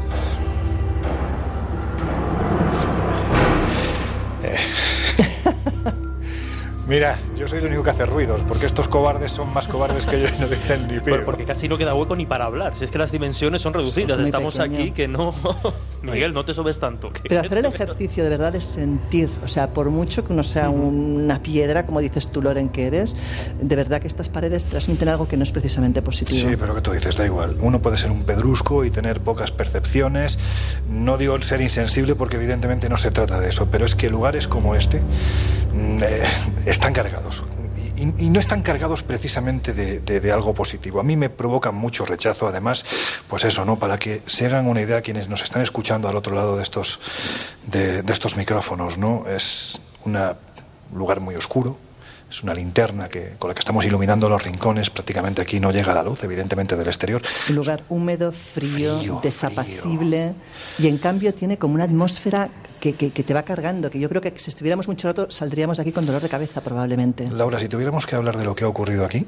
[6.92, 10.20] Mira, yo soy el único que hace ruidos, porque estos cobardes son más cobardes que
[10.20, 11.14] yo y no dicen ni pío.
[11.14, 12.76] Pero porque casi no queda hueco ni para hablar.
[12.76, 14.20] Si es que las dimensiones son reducidas.
[14.20, 14.78] Estamos pequeño.
[14.78, 15.34] aquí que no.
[16.02, 17.12] Miguel, no te subes tanto.
[17.28, 20.70] Pero hacer el ejercicio de verdad es sentir, o sea, por mucho que uno sea
[20.70, 23.16] una piedra, como dices tú, Loren, que eres,
[23.60, 26.48] de verdad que estas paredes transmiten algo que no es precisamente positivo.
[26.48, 27.56] Sí, pero que tú dices, da igual.
[27.60, 30.38] Uno puede ser un pedrusco y tener pocas percepciones.
[30.90, 34.10] No digo el ser insensible porque evidentemente no se trata de eso, pero es que
[34.10, 36.22] lugares como este mm, eh,
[36.66, 37.44] están cargados.
[38.02, 40.98] Y, y no están cargados precisamente de, de- de algo positivo.
[40.98, 42.84] A mí me provocan mucho rechazo, además,
[43.28, 43.78] pues eso, ¿no?
[43.78, 46.98] Para que se hagan una idea quienes nos están escuchando al otro lado de estos,
[47.66, 49.24] de, de estos micrófonos, ¿no?
[49.28, 50.18] Es un
[50.94, 51.76] lugar muy oscuro,
[52.28, 54.90] es una linterna que, con la que estamos iluminando los rincones.
[54.90, 57.22] Prácticamente aquí no llega la luz, evidentemente, del exterior.
[57.50, 60.34] Un lugar húmedo, frío, Frío, desapacible,
[60.78, 62.48] y en cambio tiene como una atmósfera
[62.82, 65.76] que, que- que te va cargando, que yo creo que si estuviéramos mucho rato saldríamos
[65.78, 67.30] de aquí con dolor de cabeza probablemente.
[67.30, 69.24] Laura, si tuviéramos que hablar de lo que ha ocurrido aquí,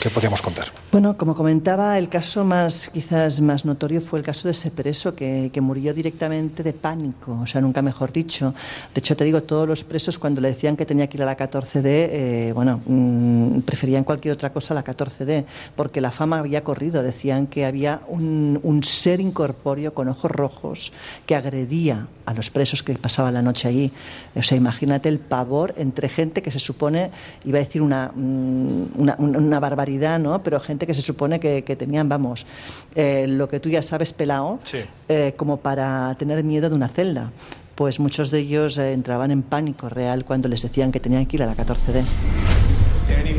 [0.00, 0.66] ¿qué podríamos contar?
[0.92, 5.14] Bueno, como comentaba, el caso más quizás más notorio fue el caso de ese preso
[5.14, 8.54] que, que murió directamente de pánico, o sea, nunca mejor dicho.
[8.94, 11.26] De hecho, te digo, todos los presos cuando le decían que tenía que ir a
[11.26, 15.44] la 14D, eh, bueno, mm, preferían cualquier otra cosa a la 14D,
[15.76, 17.02] porque la fama había corrido.
[17.02, 20.92] Decían que había un, un ser incorpóreo con ojos rojos
[21.26, 23.90] que agredía a los presos que pasaban la noche allí.
[24.34, 27.10] O sea, imagínate el pavor entre gente que se supone,
[27.44, 28.84] iba a decir una, mm,
[29.18, 30.42] una, barbaridad, ¿no?
[30.42, 32.46] Pero gente que se supone que, que tenían, vamos,
[32.94, 34.78] eh, lo que tú ya sabes, pelao, Sí.
[35.08, 37.32] eh, como para tener miedo de una celda.
[37.74, 41.36] Pues muchos de ellos eh, entraban en pánico real cuando les decían que tenían que
[41.36, 42.04] ir a la 14D.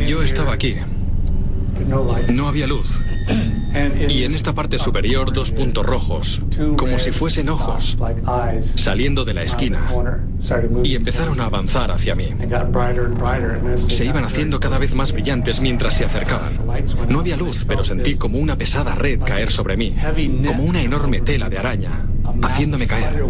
[0.06, 0.76] Yo estaba aquí.
[2.30, 3.02] No había luz.
[4.10, 6.42] Y en esta parte superior dos puntos rojos,
[6.78, 7.98] como si fuesen ojos,
[8.60, 9.82] saliendo de la esquina.
[10.84, 12.30] Y empezaron a avanzar hacia mí.
[13.76, 16.60] Se iban haciendo cada vez más brillantes mientras se acercaban.
[17.08, 19.96] No había luz, pero sentí como una pesada red caer sobre mí,
[20.46, 22.06] como una enorme tela de araña,
[22.42, 23.24] haciéndome caer.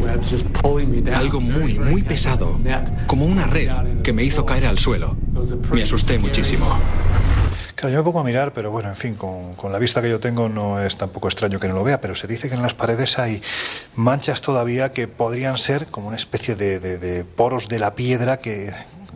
[1.13, 2.59] Algo muy, muy pesado,
[3.07, 3.69] como una red
[4.03, 5.15] que me hizo caer al suelo.
[5.71, 6.67] Me asusté muchísimo.
[7.81, 10.09] Claro, yo me pongo a mirar, pero bueno, en fin, con, con la vista que
[10.09, 12.61] yo tengo no es tampoco extraño que no lo vea, pero se dice que en
[12.61, 13.41] las paredes hay
[13.95, 18.37] manchas todavía que podrían ser como una especie de, de- de poros de la piedra
[18.37, 18.71] que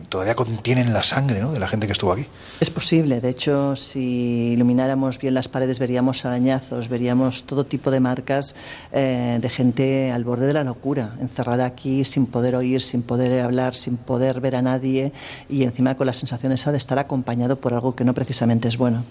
[0.08, 1.52] todavía contienen la sangre ¿no?
[1.52, 2.26] de la gente que estuvo aquí.
[2.60, 8.00] Es posible, de hecho, si ilumináramos bien las paredes veríamos arañazos, veríamos todo tipo de
[8.00, 8.54] marcas
[8.92, 13.44] eh, de gente al borde de la locura, encerrada aquí sin poder oír, sin poder
[13.44, 15.12] hablar, sin poder ver a nadie
[15.48, 18.76] y encima con la sensación esa de estar acompañado por algo que no precisamente es
[18.76, 19.04] bueno.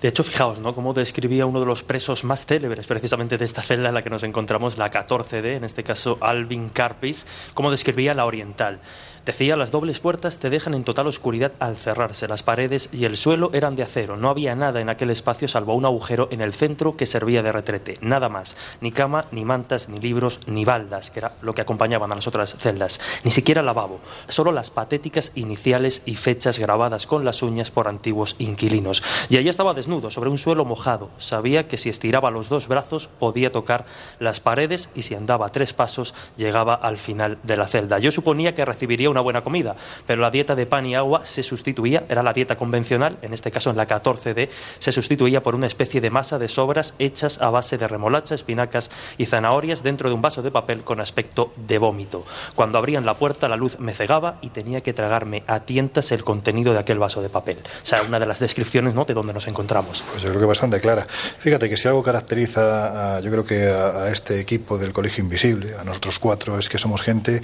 [0.00, 0.74] De hecho, fijaos, ¿no?
[0.74, 4.10] Cómo describía uno de los presos más célebres precisamente de esta celda en la que
[4.10, 8.80] nos encontramos, la 14D, en este caso Alvin Carpis, cómo describía la oriental.
[9.26, 12.28] Decía, las dobles puertas te dejan en total oscuridad al cerrarse.
[12.28, 14.16] Las paredes y el suelo eran de acero.
[14.16, 17.50] No había nada en aquel espacio salvo un agujero en el centro que servía de
[17.50, 17.98] retrete.
[18.02, 18.56] Nada más.
[18.80, 22.28] Ni cama, ni mantas, ni libros, ni baldas, que era lo que acompañaban a las
[22.28, 23.00] otras celdas.
[23.24, 23.98] Ni siquiera lavabo.
[24.28, 29.02] Solo las patéticas iniciales y fechas grabadas con las uñas por antiguos inquilinos.
[29.28, 31.10] Y allí estaba desnudo, sobre un suelo mojado.
[31.18, 33.86] Sabía que si estiraba los dos brazos podía tocar
[34.20, 37.98] las paredes y si andaba tres pasos llegaba al final de la celda.
[37.98, 41.42] Yo suponía que recibiría una buena comida, pero la dieta de pan y agua se
[41.42, 45.66] sustituía, era la dieta convencional, en este caso en la 14D, se sustituía por una
[45.66, 50.14] especie de masa de sobras hechas a base de remolacha, espinacas y zanahorias dentro de
[50.14, 52.24] un vaso de papel con aspecto de vómito.
[52.54, 56.22] Cuando abrían la puerta la luz me cegaba y tenía que tragarme a tientas el
[56.22, 57.56] contenido de aquel vaso de papel.
[57.82, 59.04] O sea, una de las descripciones ¿no?
[59.06, 60.04] de donde nos encontramos.
[60.10, 61.06] Pues yo creo que bastante clara.
[61.08, 65.84] Fíjate que si algo caracteriza, yo creo que a este equipo del Colegio Invisible, a
[65.84, 67.40] nosotros cuatro, es que somos gente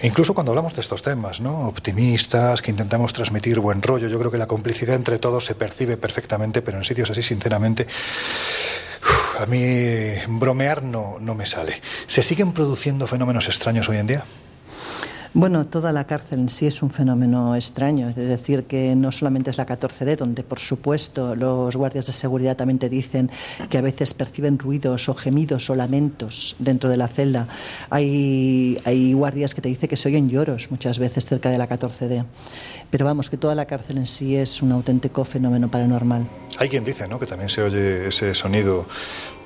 [0.00, 1.66] Incluso cuando hablamos de estos temas, ¿no?
[1.66, 5.96] Optimistas, que intentamos transmitir buen rollo, yo creo que la complicidad entre todos se percibe
[5.96, 7.86] perfectamente, pero en sitios así, sinceramente,
[9.38, 11.80] a mí bromear no, no me sale.
[12.06, 14.24] ¿Se siguen produciendo fenómenos extraños hoy en día?
[15.34, 19.50] Bueno, toda la cárcel en sí es un fenómeno extraño, es decir, que no solamente
[19.50, 23.30] es la 14D, donde por supuesto los guardias de seguridad también te dicen
[23.68, 27.46] que a veces perciben ruidos o gemidos o lamentos dentro de la celda.
[27.90, 31.68] Hay, hay guardias que te dicen que se oyen lloros muchas veces cerca de la
[31.68, 32.24] 14D.
[32.90, 36.26] Pero vamos, que toda la cárcel en sí es un auténtico fenómeno paranormal.
[36.58, 37.18] Hay quien dice, ¿no?
[37.20, 38.86] Que también se oye ese sonido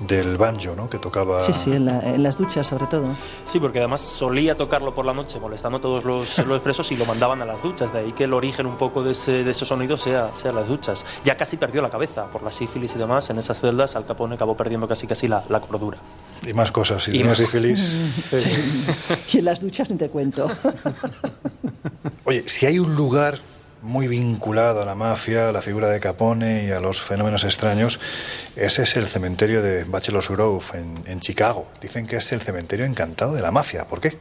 [0.01, 0.89] del banjo, ¿no?
[0.89, 1.41] Que tocaba.
[1.41, 3.15] Sí, sí, en, la, en las duchas sobre todo.
[3.45, 6.97] Sí, porque además solía tocarlo por la noche molestando a todos los, los presos y
[6.97, 7.93] lo mandaban a las duchas.
[7.93, 10.67] De ahí que el origen un poco de ese, de ese sonido sea, sea las
[10.69, 11.05] duchas.
[11.25, 13.29] Ya casi perdió la cabeza por la sífilis y demás.
[13.31, 15.99] En esas celdas Al Capone acabó perdiendo casi casi la, la cordura.
[16.47, 17.05] Y más cosas.
[17.05, 17.37] Si Y más.
[17.39, 17.81] sífilis.
[19.33, 20.51] Y en las duchas ni te cuento.
[22.25, 23.39] Oye, si hay un lugar
[23.83, 28.01] muy vinculado a la mafia, a la figura de Capone y a los fenómenos extraños,
[28.57, 31.67] ese es el cementerio de Bachelor's Grove en, en Chicago.
[31.81, 33.87] Dicen que es el cementerio encantado de la mafia.
[33.87, 34.17] ¿Por qué?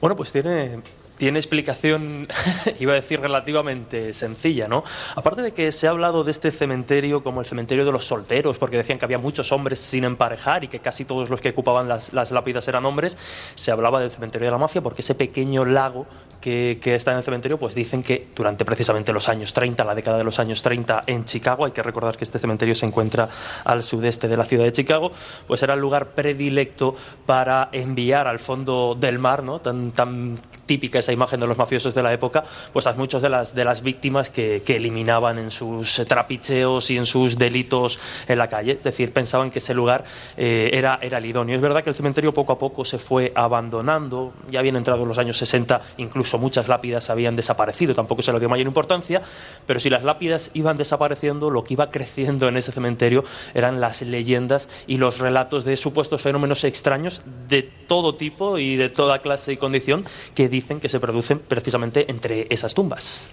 [0.00, 0.80] Bueno, pues tiene,
[1.20, 2.28] tiene explicación,
[2.80, 4.84] iba a decir, relativamente sencilla, ¿no?
[5.14, 8.56] Aparte de que se ha hablado de este cementerio como el cementerio de los solteros,
[8.56, 11.88] porque decían que había muchos hombres sin emparejar y que casi todos los que ocupaban
[11.88, 13.18] las, las lápidas eran hombres,
[13.54, 16.06] se hablaba del cementerio de la mafia porque ese pequeño lago
[16.40, 20.18] que, está en el cementerio, pues dicen que durante precisamente los años 30, la década
[20.18, 23.28] de los años 30 en Chicago, hay que recordar que este cementerio se encuentra
[23.64, 25.12] al sudeste de la ciudad de Chicago,
[25.46, 29.60] pues era el lugar predilecto para enviar al fondo del mar, ¿no?
[29.60, 30.38] Tan, tan
[30.70, 33.64] típica esa imagen de los mafiosos de la época, pues a muchas de las, de
[33.64, 37.98] las víctimas que, que eliminaban en sus trapicheos y en sus delitos
[38.28, 38.74] en la calle.
[38.74, 40.04] Es decir, pensaban que ese lugar
[40.36, 41.56] eh, era, era el idóneo.
[41.56, 45.08] Es verdad que el cementerio poco a poco se fue abandonando, ya habían entrado en
[45.08, 49.22] los años 60, incluso muchas lápidas habían desaparecido, tampoco se le dio mayor importancia,
[49.66, 54.02] pero si las lápidas iban desapareciendo, lo que iba creciendo en ese cementerio eran las
[54.02, 59.54] leyendas y los relatos de supuestos fenómenos extraños de todo tipo y de toda clase
[59.54, 60.04] y condición
[60.36, 63.26] que dicen que se producen precisamente entre esas tumbas.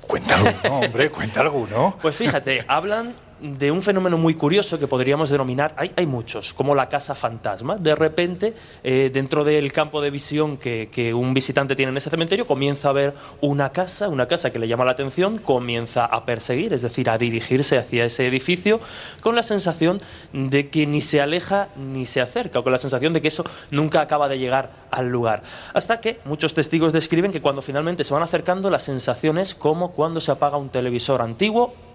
[0.00, 1.98] Cuenta alguno, hombre, cuenta alguno.
[2.00, 6.74] Pues fíjate, hablan de un fenómeno muy curioso que podríamos denominar, hay, hay muchos, como
[6.74, 7.76] la casa fantasma.
[7.76, 12.10] De repente, eh, dentro del campo de visión que, que un visitante tiene en ese
[12.10, 16.24] cementerio, comienza a ver una casa, una casa que le llama la atención, comienza a
[16.24, 18.80] perseguir, es decir, a dirigirse hacia ese edificio,
[19.20, 19.98] con la sensación
[20.32, 23.44] de que ni se aleja ni se acerca, o con la sensación de que eso
[23.70, 25.42] nunca acaba de llegar al lugar.
[25.74, 29.92] Hasta que muchos testigos describen que cuando finalmente se van acercando, la sensación es como
[29.92, 31.87] cuando se apaga un televisor antiguo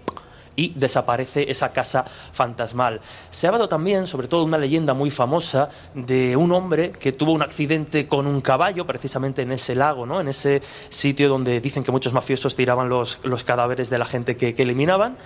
[0.56, 3.00] y desaparece esa casa fantasmal.
[3.30, 7.32] Se ha hablado también, sobre todo, una leyenda muy famosa de un hombre que tuvo
[7.32, 10.20] un accidente con un caballo, precisamente en ese lago, ¿no?
[10.20, 14.36] en ese sitio donde dicen que muchos mafiosos tiraban los, los cadáveres de la gente
[14.36, 15.16] que, que eliminaban.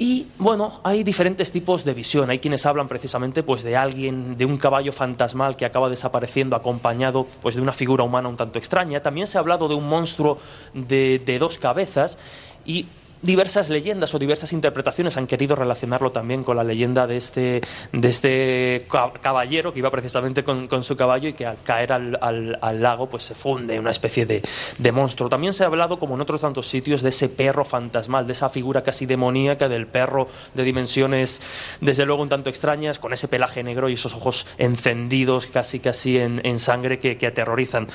[0.00, 2.30] Y bueno, hay diferentes tipos de visión.
[2.30, 7.26] Hay quienes hablan precisamente pues de alguien, de un caballo fantasmal que acaba desapareciendo acompañado
[7.42, 9.00] pues de una figura humana un tanto extraña.
[9.00, 10.38] También se ha hablado de un monstruo
[10.72, 12.16] de, de dos cabezas
[12.64, 12.86] y
[13.22, 17.60] diversas leyendas o diversas interpretaciones han querido relacionarlo también con la leyenda de este,
[17.92, 21.92] de este ca- caballero que iba precisamente con, con su caballo y que al caer
[21.92, 24.42] al, al- al lago pues se funde una especie de,
[24.78, 25.28] de monstruo.
[25.28, 28.48] También se ha hablado, como en otros tantos sitios, de ese perro fantasmal, de esa
[28.48, 31.40] figura casi demoníaca del perro de dimensiones
[31.80, 36.18] desde luego un tanto extrañas, con ese pelaje negro y esos ojos encendidos casi casi
[36.18, 37.86] en, en sangre que, que aterrorizan.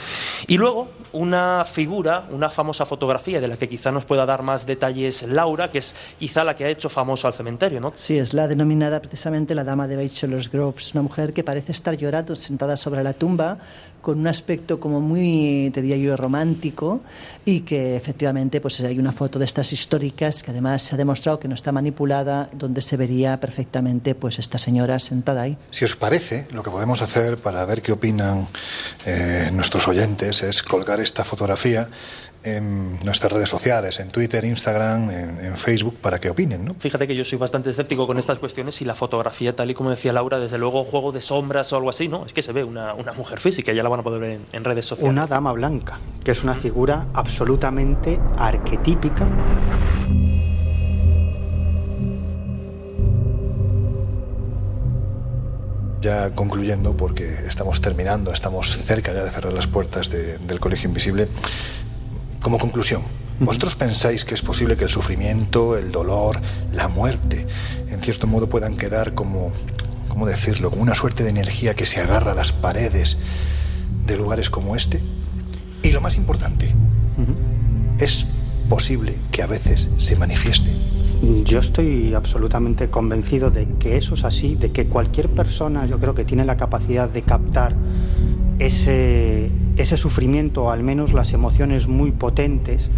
[0.48, 4.66] Y luego una figura, una famosa fotografía de la que quizá nos pueda dar más
[4.66, 7.92] detalles Laura, que es quizá la que ha hecho famoso al cementerio, ¿no?
[7.96, 11.96] Sí, es la denominada precisamente la dama de Bachelor's Groves, una mujer que parece estar
[11.96, 13.58] llorando sentada sobre la tumba
[14.04, 17.02] con un aspecto como muy, te diría yo, romántico
[17.46, 21.40] y que efectivamente pues hay una foto de estas históricas que además se ha demostrado
[21.40, 25.58] que no está manipulada, donde se vería perfectamente pues esta señora sentada ahí.
[25.72, 28.48] Si os parece, lo que podemos hacer para ver qué opinan
[29.06, 31.88] eh, nuestros oyentes es colgar esta fotografía
[32.44, 36.66] en nuestras redes sociales, en Twitter, Instagram, en, en, Facebook, para que opinen.
[36.66, 36.76] ¿no?
[36.78, 39.90] Fíjate que yo soy bastante escéptico con estas cuestiones y la fotografía, tal y como
[39.90, 42.26] decía Laura, desde luego juego de sombras o algo así, ¿no?
[42.26, 44.46] Es que se ve una, una mujer física, ya la van a poder ver en,
[44.52, 45.12] en, redes sociales.
[45.12, 49.28] Una dama blanca, que es una figura absolutamente arquetípica.
[56.04, 60.90] ya concluyendo, porque estamos terminando, estamos cerca ya de cerrar las puertas de, del Colegio
[60.90, 61.30] Invisible,
[62.44, 63.02] como conclusión,
[63.40, 66.40] ¿vosotros pensáis que es posible que el sufrimiento, el dolor,
[66.72, 67.48] la muerte,
[67.90, 69.52] en cierto modo puedan quedar como,
[70.10, 73.18] ¿cómo decirlo?, como una suerte de energía que se agarra a las paredes
[74.06, 75.02] de lugares como este?
[75.82, 76.76] Y lo más importante.
[78.00, 78.26] ¿es
[78.70, 80.72] posible que a veces se manifieste?
[81.46, 86.14] Yo estoy absolutamente convencido de que eso es así, de que cualquier persona yo creo
[86.14, 87.76] que tiene la capacidad de captar
[88.60, 89.50] ese,
[89.96, 92.90] sufrimiento, o al menos las emociones muy potentes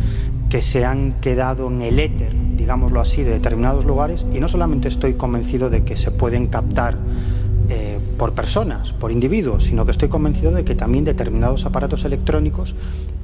[0.49, 4.88] que se han quedado en el éter, digámoslo así, de determinados lugares, y no solamente
[4.88, 6.97] estoy convencido de que se pueden captar
[7.69, 12.73] eh, por personas, por individuos, sino que estoy convencido de que también determinados aparatos electrónicos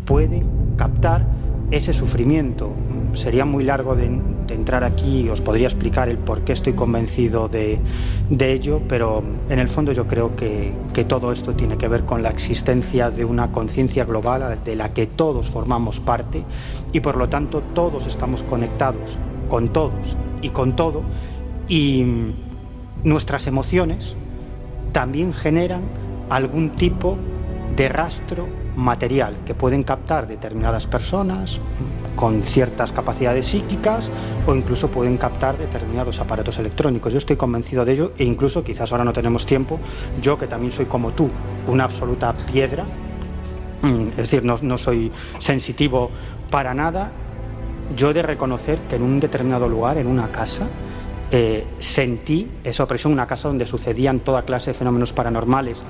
[0.05, 0.45] pueden
[0.77, 1.25] captar
[1.71, 2.71] ese sufrimiento.
[3.13, 4.05] Sería muy largo de,
[4.49, 7.79] entrar aquí, os podría explicar el por qué estoy convencido de,
[8.29, 12.03] de ello, pero en el fondo yo creo que, que, todo esto tiene que ver
[12.03, 16.43] con la existencia de una conciencia global de la que todos formamos parte
[16.91, 19.17] y por lo tanto todos estamos conectados
[19.47, 21.01] con todos y con todo
[21.69, 22.05] y
[23.05, 24.17] nuestras emociones
[24.91, 25.83] también generan
[26.29, 27.17] algún tipo
[27.75, 31.59] de rastro material que pueden captar determinadas personas
[32.15, 34.11] con ciertas capacidades psíquicas
[34.45, 37.11] o incluso pueden captar determinados aparatos electrónicos.
[37.11, 39.79] Yo estoy convencido de ello e incluso quizás ahora no tenemos tiempo,
[40.21, 41.29] yo que también soy como tú,
[41.67, 42.85] una absoluta piedra,
[43.81, 46.11] mm, es decir, no, no soy sensitivo
[46.49, 47.11] para nada,
[47.95, 50.67] yo he de reconocer que en un determinado lugar, en una casa,
[51.33, 55.81] eh, sentí esa opresión, una casa donde sucedían toda clase de fenómenos paranormales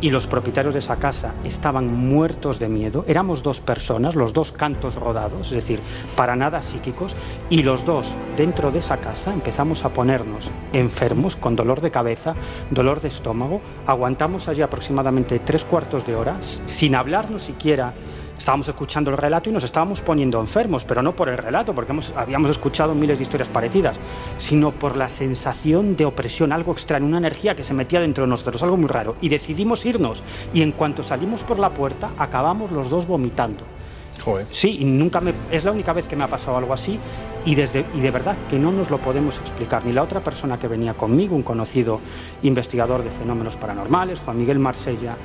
[0.00, 3.04] y los propietarios de esa casa estaban muertos de miedo.
[3.08, 5.80] Éramos dos personas, los dos cantos rodados, es decir,
[6.16, 7.16] para nada psíquicos,
[7.50, 12.34] y los dos dentro de esa casa empezamos a ponernos enfermos, con dolor de cabeza,
[12.70, 13.60] dolor de estómago.
[13.86, 17.94] Aguantamos allí aproximadamente tres cuartos de hora, sin hablarnos siquiera
[18.38, 21.92] estábamos escuchando el relato y nos estábamos poniendo enfermos, pero no por el relato, porque
[21.92, 23.98] hemos, habíamos escuchado miles de historias parecidas,
[24.38, 28.30] sino por la sensación de opresión, algo extraño, una energía que se metía dentro de
[28.30, 29.16] nosotros, algo muy raro.
[29.20, 30.22] Y decidimos irnos.
[30.54, 33.64] Y en cuanto salimos por la puerta, acabamos los dos vomitando.
[34.24, 34.46] Joder.
[34.50, 36.98] Sí, y nunca me, es la única vez que me ha pasado algo así
[37.44, 39.84] y, desde, y de verdad que no nos lo podemos explicar.
[39.84, 42.00] Ni la otra persona que venía conmigo, un conocido
[42.42, 45.16] investigador de fenómenos paranormales, Juan Miguel Marsella,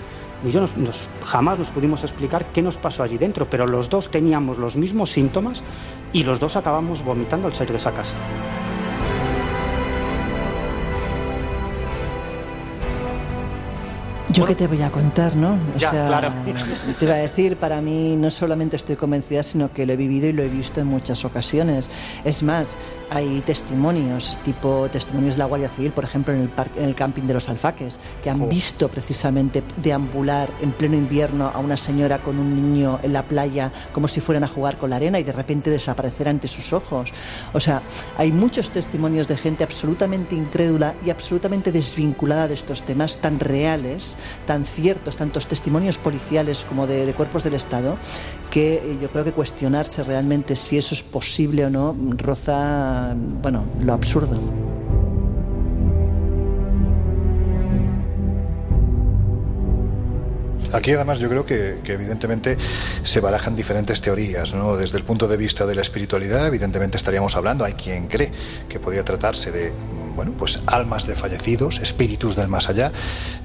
[0.45, 3.89] y yo nos, nos, jamás nos pudimos explicar qué nos pasó allí dentro, pero los
[3.89, 5.63] dos teníamos los mismos síntomas
[6.11, 8.15] y los dos acabamos vomitando al salir de esa casa.
[14.33, 15.59] Yo qué te voy a contar, ¿no?
[15.75, 16.33] O ya, sea, claro.
[16.99, 20.27] te iba a decir, para mí no solamente estoy convencida, sino que lo he vivido
[20.27, 21.89] y lo he visto en muchas ocasiones.
[22.25, 22.75] Es más,
[23.13, 26.95] hay testimonios, tipo testimonios de la Guardia Civil, por ejemplo, en el, parque, en el
[26.95, 28.47] camping de los Alfaques, que han oh.
[28.47, 33.71] visto precisamente deambular en pleno invierno a una señora con un niño en la playa
[33.91, 37.11] como si fueran a jugar con la arena y de repente desaparecer ante sus ojos.
[37.53, 37.81] O sea,
[38.17, 44.15] hay muchos testimonios de gente absolutamente incrédula y absolutamente desvinculada de estos temas tan reales,
[44.47, 47.97] tan ciertos, tantos testimonios policiales como de, de cuerpos del Estado,
[48.53, 53.02] que yo creo que cuestionarse realmente si eso es posible o no roza,
[53.41, 54.37] bueno, lo absurdo.
[60.73, 62.57] Aquí además yo creo que, evidentemente
[63.03, 64.75] se barajan diferentes teorías, ¿no?
[64.75, 68.31] Desde el punto de vista de la espiritualidad, evidentemente estaríamos hablando, hay quien cree
[68.67, 69.71] que podría tratarse de
[70.15, 72.91] bueno, pues almas de fallecidos, espíritus del más allá.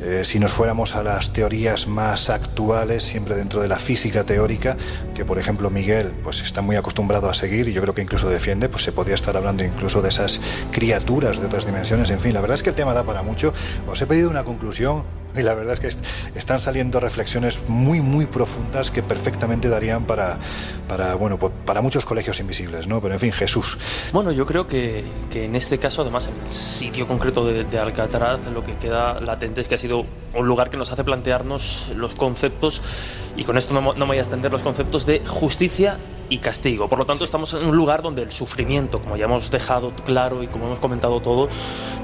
[0.03, 4.77] Eh, si nos fuéramos a las teorías más actuales, siempre dentro de la física teórica,
[5.15, 8.29] que por ejemplo Miguel pues está muy acostumbrado a seguir y yo creo que incluso
[8.29, 10.41] defiende, pues se podría estar hablando incluso de esas
[10.71, 12.11] criaturas de otras dimensiones.
[12.11, 13.53] En fin, la verdad es que el tema da para mucho.
[13.87, 15.05] Os he pedido una conclusión
[15.39, 16.05] y la verdad es que est
[16.35, 20.39] están saliendo reflexiones muy, muy profundas que perfectamente darían para,
[20.87, 23.01] para, bueno, para muchos colegios invisibles, ¿no?
[23.01, 23.79] Pero en fin, Jesús.
[24.13, 27.79] Bueno, yo creo que, que en este caso, además, en el sitio concreto de, de,
[27.79, 31.91] Alcatraz, lo que queda latente es que ha sido un lugar que nos hace plantearnos
[31.95, 32.81] los conceptos,
[33.37, 35.99] y con esto no, no me voy a extender los conceptos de justicia
[36.31, 36.89] y castigo.
[36.89, 40.43] Por lo tanto, estamos en un lugar donde el sufrimiento, como ya hemos dejado claro
[40.43, 41.49] y como hemos comentado todo,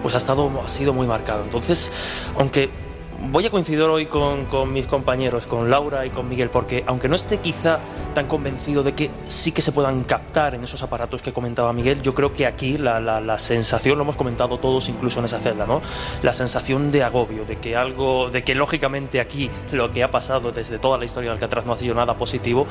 [0.03, 1.45] pues ha, estado, ha sido muy marcado.
[1.45, 1.93] Entonces,
[2.39, 2.84] aunque
[3.31, 7.09] voy a coincidir hoy con, con, mis compañeros, con Laura y con Miguel, porque aunque
[7.09, 7.79] no esté quizá
[8.15, 12.03] tan convencido de que sí que se puedan captar en esos aparatos que comentaba Miguel,
[12.03, 15.39] yo creo que aquí la, la, la sensación, lo hemos comentado todos incluso en esa
[15.39, 15.81] celda, ¿no?
[16.23, 20.53] La sensación de agobio, de que algo, de que lógicamente aquí lo que ha pasado
[20.53, 22.67] desde toda la historia de Alcatraz no ha sido nada positivo,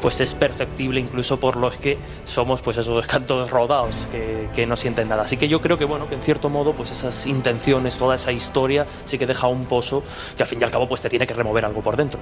[0.00, 4.76] pues es perceptible incluso por los que somos pues esos cantos rodados que, que no
[4.76, 5.22] sienten nada.
[5.22, 8.32] Así que yo creo que bueno, que en cierto modo pues esas intenciones, toda esa
[8.32, 9.93] historia sí que deja un pozo
[10.36, 12.20] que al fin y al cabo pues te tiene que remover algo por dentro.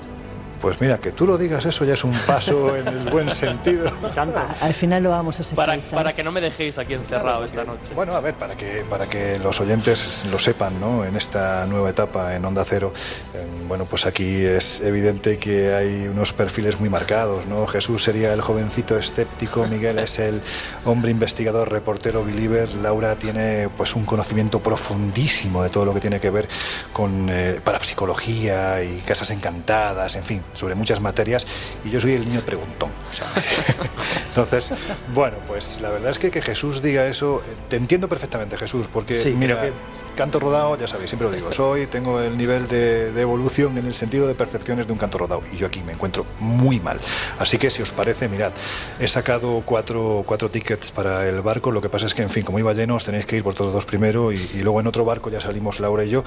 [0.62, 3.90] Pues mira, que tú lo digas eso ya es un paso en el buen sentido.
[4.60, 7.64] Al final lo vamos a para, para que no me dejéis aquí encerrado claro, esta
[7.64, 7.94] noche.
[7.94, 11.04] Bueno, a ver, para que, para que los oyentes lo sepan, ¿no?
[11.04, 12.92] En esta nueva etapa en Onda Cero,
[13.34, 17.66] eh, bueno, pues aquí es evidente que hay unos perfiles muy marcados, ¿no?
[17.66, 20.42] Jesús sería el jovencito escéptico, Miguel es el
[20.84, 26.20] hombre investigador, reportero, believer, Laura tiene pues un conocimiento profundísimo de todo lo que tiene
[26.20, 26.48] que ver
[26.92, 31.46] con eh, parapsicología y casas encantadas, en fin, sobre muchas materias
[31.84, 32.90] y yo soy el niño preguntón.
[34.28, 34.70] Entonces,
[35.14, 38.88] bueno, pues la verdad es que que Jesús diga eso, eh, te entiendo perfectamente Jesús,
[38.92, 39.72] porque sí, mira, que...
[40.14, 43.86] canto rodado, ya sabéis, siempre lo digo, soy, tengo el nivel de, de, evolución en
[43.86, 47.00] el sentido de percepciones de un canto rodado y yo aquí me encuentro muy mal.
[47.38, 48.52] Así que si os parece, mirad,
[48.98, 52.44] he sacado cuatro, cuatro tickets para el barco, lo que pasa es que, en fin,
[52.44, 54.86] como iba lleno, os tenéis que ir por todos dos primero y, y luego en
[54.86, 56.24] otro barco ya salimos Laura y yo.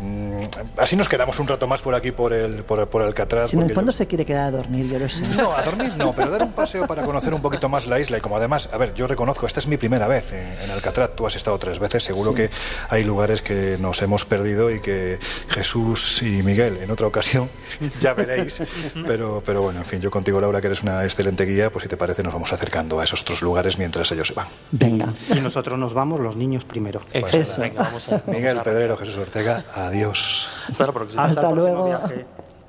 [0.00, 0.44] Mm,
[0.78, 3.50] así nos quedamos un rato más por aquí, por el, por, por Alcatraz.
[3.50, 3.98] Si en el fondo yo...
[3.98, 5.22] se quiere quedar a dormir, yo lo sé.
[5.36, 8.18] No, a dormir no, pero dar un paseo para conocer un poquito más la isla.
[8.18, 11.10] Y como además, a ver, yo reconozco, esta es mi primera vez en, en Alcatraz.
[11.14, 12.36] Tú has estado tres veces, seguro sí.
[12.36, 12.50] que
[12.88, 15.18] hay lugares que nos hemos perdido y que
[15.48, 17.50] Jesús y Miguel en otra ocasión
[18.00, 18.62] ya veréis.
[19.04, 21.88] Pero, pero bueno, en fin, yo contigo, Laura, que eres una excelente guía, pues si
[21.88, 24.46] te parece, nos vamos acercando a esos otros lugares mientras ellos se van.
[24.70, 25.12] Venga.
[25.34, 27.00] Y nosotros nos vamos, los niños primero.
[27.12, 27.60] Pues, Eso.
[27.60, 28.62] Venga, vamos a, vamos Miguel a...
[28.62, 30.48] Pedrero, Jesús Ortega, adiós.
[30.68, 31.24] Hasta la próxima.
[31.24, 31.86] Hasta, Hasta luego.
[31.86, 32.26] Viaje.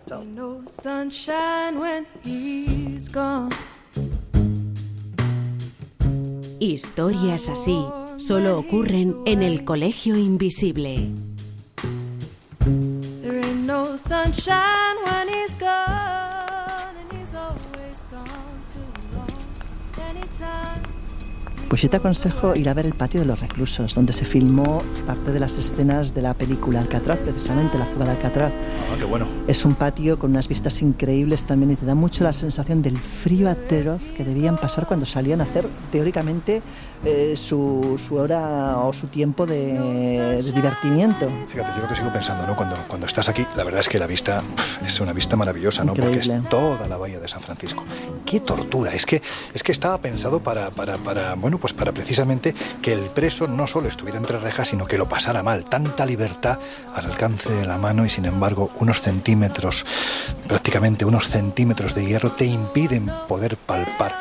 [0.10, 3.50] No sunshine when he's gone.
[6.60, 7.86] Historias así
[8.22, 11.10] solo ocurren en el Colegio Invisible.
[21.68, 24.84] Pues yo te aconsejo ir a ver el patio de los reclusos, donde se filmó
[25.08, 28.52] parte de las escenas de la película Alcatraz, precisamente la fuga de Alcatraz.
[28.52, 29.26] Ah, qué bueno.
[29.48, 32.98] Es un patio con unas vistas increíbles también y te da mucho la sensación del
[32.98, 36.62] frío atroz que debían pasar cuando salían a hacer teóricamente
[37.04, 41.28] eh, su, su, hora o su tiempo de, de, divertimiento.
[41.48, 42.56] Fíjate, yo lo que sigo pensando, ¿no?
[42.56, 45.84] Cuando, cuando estás aquí, la verdad es que la vista pff, es una vista maravillosa,
[45.84, 45.94] ¿no?
[45.94, 46.22] Increíble.
[46.22, 47.84] Porque es toda la bahía de San Francisco.
[48.26, 48.94] ¡Qué tortura!
[48.94, 49.22] Es que,
[49.54, 53.68] es que estaba pensado para, para, para, bueno, pues para precisamente que el preso no
[53.68, 55.66] solo estuviera entre rejas, sino que lo pasara mal.
[55.66, 56.60] Tanta libertad
[56.96, 59.86] al alcance de la mano y, sin embargo, unos centímetros,
[60.48, 64.16] prácticamente unos centímetros de hierro te impiden poder palpar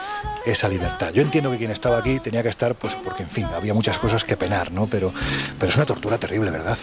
[0.46, 1.12] esa libertad.
[1.12, 3.98] Yo entiendo que quien estaba aquí tenía que estar, pues porque, en fin, había muchas
[3.98, 4.86] cosas que penar, ¿no?
[4.86, 5.12] Pero,
[5.58, 6.76] pero es una tortura terrible, ¿verdad?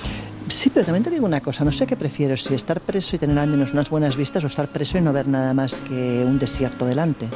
[0.49, 3.19] Sí, pero también te digo una cosa, no sé qué prefiero, si estar preso y
[3.19, 6.23] tener al menos unas buenas vistas o estar preso y no ver nada más que
[6.25, 7.27] un desierto delante.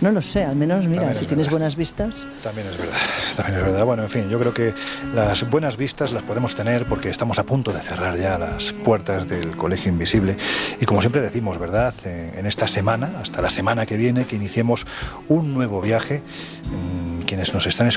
[0.00, 2.26] No lo sé, al menos, mira, si tienes buenas vistas...
[2.42, 2.96] También es verdad,
[3.36, 3.84] también es verdad.
[3.84, 4.74] Bueno, en fin, yo creo que
[5.14, 9.26] las buenas vistas las podemos tener porque estamos a punto de cerrar ya las puertas
[9.26, 10.36] del Colegio Invisible
[10.80, 11.94] y como siempre decimos, ¿verdad?
[12.04, 14.86] En esta semana, hasta la semana que viene, que iniciemos
[15.28, 16.22] un nuevo viaje,
[16.64, 17.95] mm, quienes nos están escuchando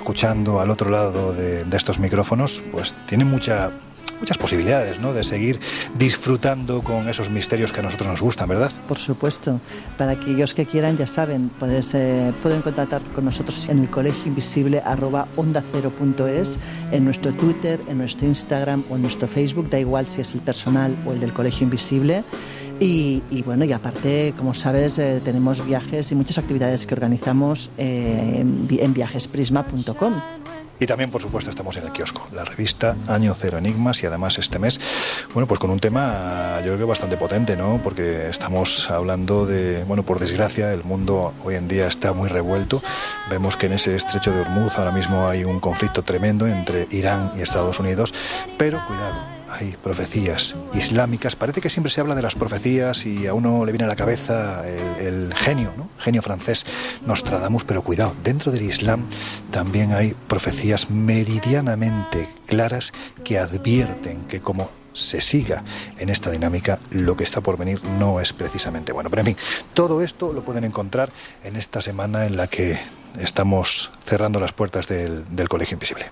[0.59, 3.71] al otro lado de, estos micrófonos, pues tienen mucha
[4.19, 5.13] muchas posibilidades, ¿no?
[5.13, 5.61] De seguir
[5.97, 8.69] disfrutando con esos misterios que a nosotros nos gustan, ¿verdad?
[8.85, 9.61] Por supuesto.
[9.97, 14.23] Para aquellos que quieran, ya saben, puedes, eh, pueden contactar con nosotros en el colegio
[14.25, 14.83] invisible
[15.37, 15.93] onda cero
[16.91, 20.41] en nuestro Twitter, en nuestro Instagram o en nuestro Facebook, da igual si es el
[20.41, 22.25] personal o el del colegio invisible.
[22.79, 28.37] Y, bueno, y aparte, como sabes, eh, tenemos viajes y muchas actividades que organizamos eh,
[28.39, 30.21] en, en viajesprisma.com.
[30.79, 34.37] Y también, por supuesto, estamos en el kiosco, la revista Año Cero Enigmas y además
[34.39, 34.79] este mes,
[35.33, 37.81] bueno, pues con un tema yo creo que bastante potente, ¿no?
[37.83, 42.81] Porque estamos hablando de, bueno, por desgracia, el mundo hoy en día está muy revuelto.
[43.29, 47.33] Vemos que en ese estrecho de Hormuz ahora mismo hay un conflicto tremendo entre Irán
[47.37, 48.13] y Estados Unidos,
[48.57, 51.35] pero cuidado hay profecías islámicas.
[51.35, 53.95] Parece que siempre se habla de las profecías y a uno le viene a la
[53.95, 55.89] cabeza el, genio, ¿no?
[55.97, 56.65] genio francés
[57.05, 59.05] Nostradamus, pero cuidado, dentro del Islam
[59.51, 62.91] también hay profecías meridianamente claras
[63.23, 65.63] que advierten que como se siga
[65.97, 69.09] en esta dinámica, lo que está por venir no es precisamente bueno.
[69.09, 69.37] Pero en fin,
[69.73, 71.11] todo esto lo pueden encontrar
[71.43, 72.77] en esta semana en la que
[73.19, 76.11] estamos cerrando las puertas del Colegio Invisible.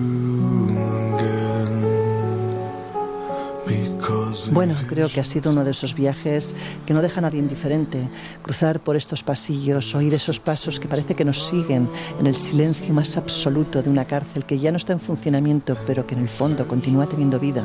[4.49, 6.55] Bueno, creo que ha sido uno de esos viajes
[6.85, 8.07] que no deja a nadie indiferente.
[8.41, 11.89] Cruzar por estos pasillos, oír esos pasos que parece que nos siguen
[12.19, 16.07] en el silencio más absoluto de una cárcel que ya no está en funcionamiento, pero
[16.07, 17.63] que en el fondo continúa teniendo vida,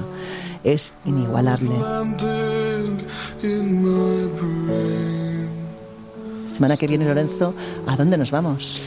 [0.64, 1.70] es inigualable.
[6.50, 7.54] Semana que viene, Lorenzo,
[7.86, 8.80] ¿a dónde nos vamos?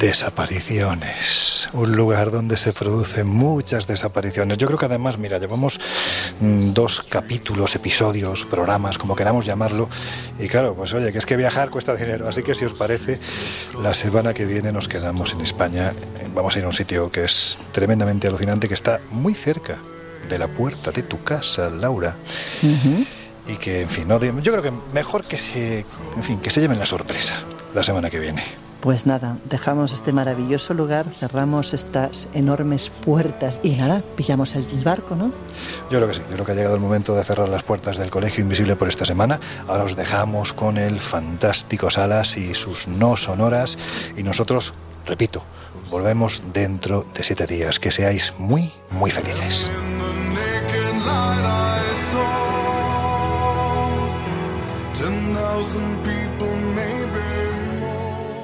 [0.00, 1.68] Desapariciones.
[1.74, 4.56] Un lugar donde se producen muchas desapariciones.
[4.56, 5.78] Yo creo que además, mira, llevamos
[6.40, 9.90] mm, dos capítulos, episodios, programas, como queramos llamarlo.
[10.38, 12.26] Y claro, pues oye, que es que viajar cuesta dinero.
[12.26, 13.20] Así que si os parece,
[13.82, 15.92] la semana que viene nos quedamos en España.
[16.34, 19.76] Vamos a ir a un sitio que es tremendamente alucinante, que está muy cerca
[20.30, 22.16] de la puerta de tu casa, Laura.
[23.46, 25.80] Y que, en fin, no, yo creo que mejor que se,
[26.16, 27.34] en fin, que se lleven la sorpresa
[27.74, 28.69] la semana que viene.
[28.80, 35.14] Pues nada, dejamos este maravilloso lugar, cerramos estas enormes puertas y nada, pillamos el barco,
[35.14, 35.32] ¿no?
[35.90, 37.98] Yo creo que sí, yo creo que ha llegado el momento de cerrar las puertas
[37.98, 39.38] del Colegio Invisible por esta semana.
[39.68, 43.76] Ahora os dejamos con el fantástico Salas y sus no sonoras
[44.16, 44.72] y nosotros,
[45.04, 45.42] repito,
[45.90, 47.78] volvemos dentro de siete días.
[47.78, 49.70] Que seáis muy, muy felices.
[55.60, 56.29] thousand people,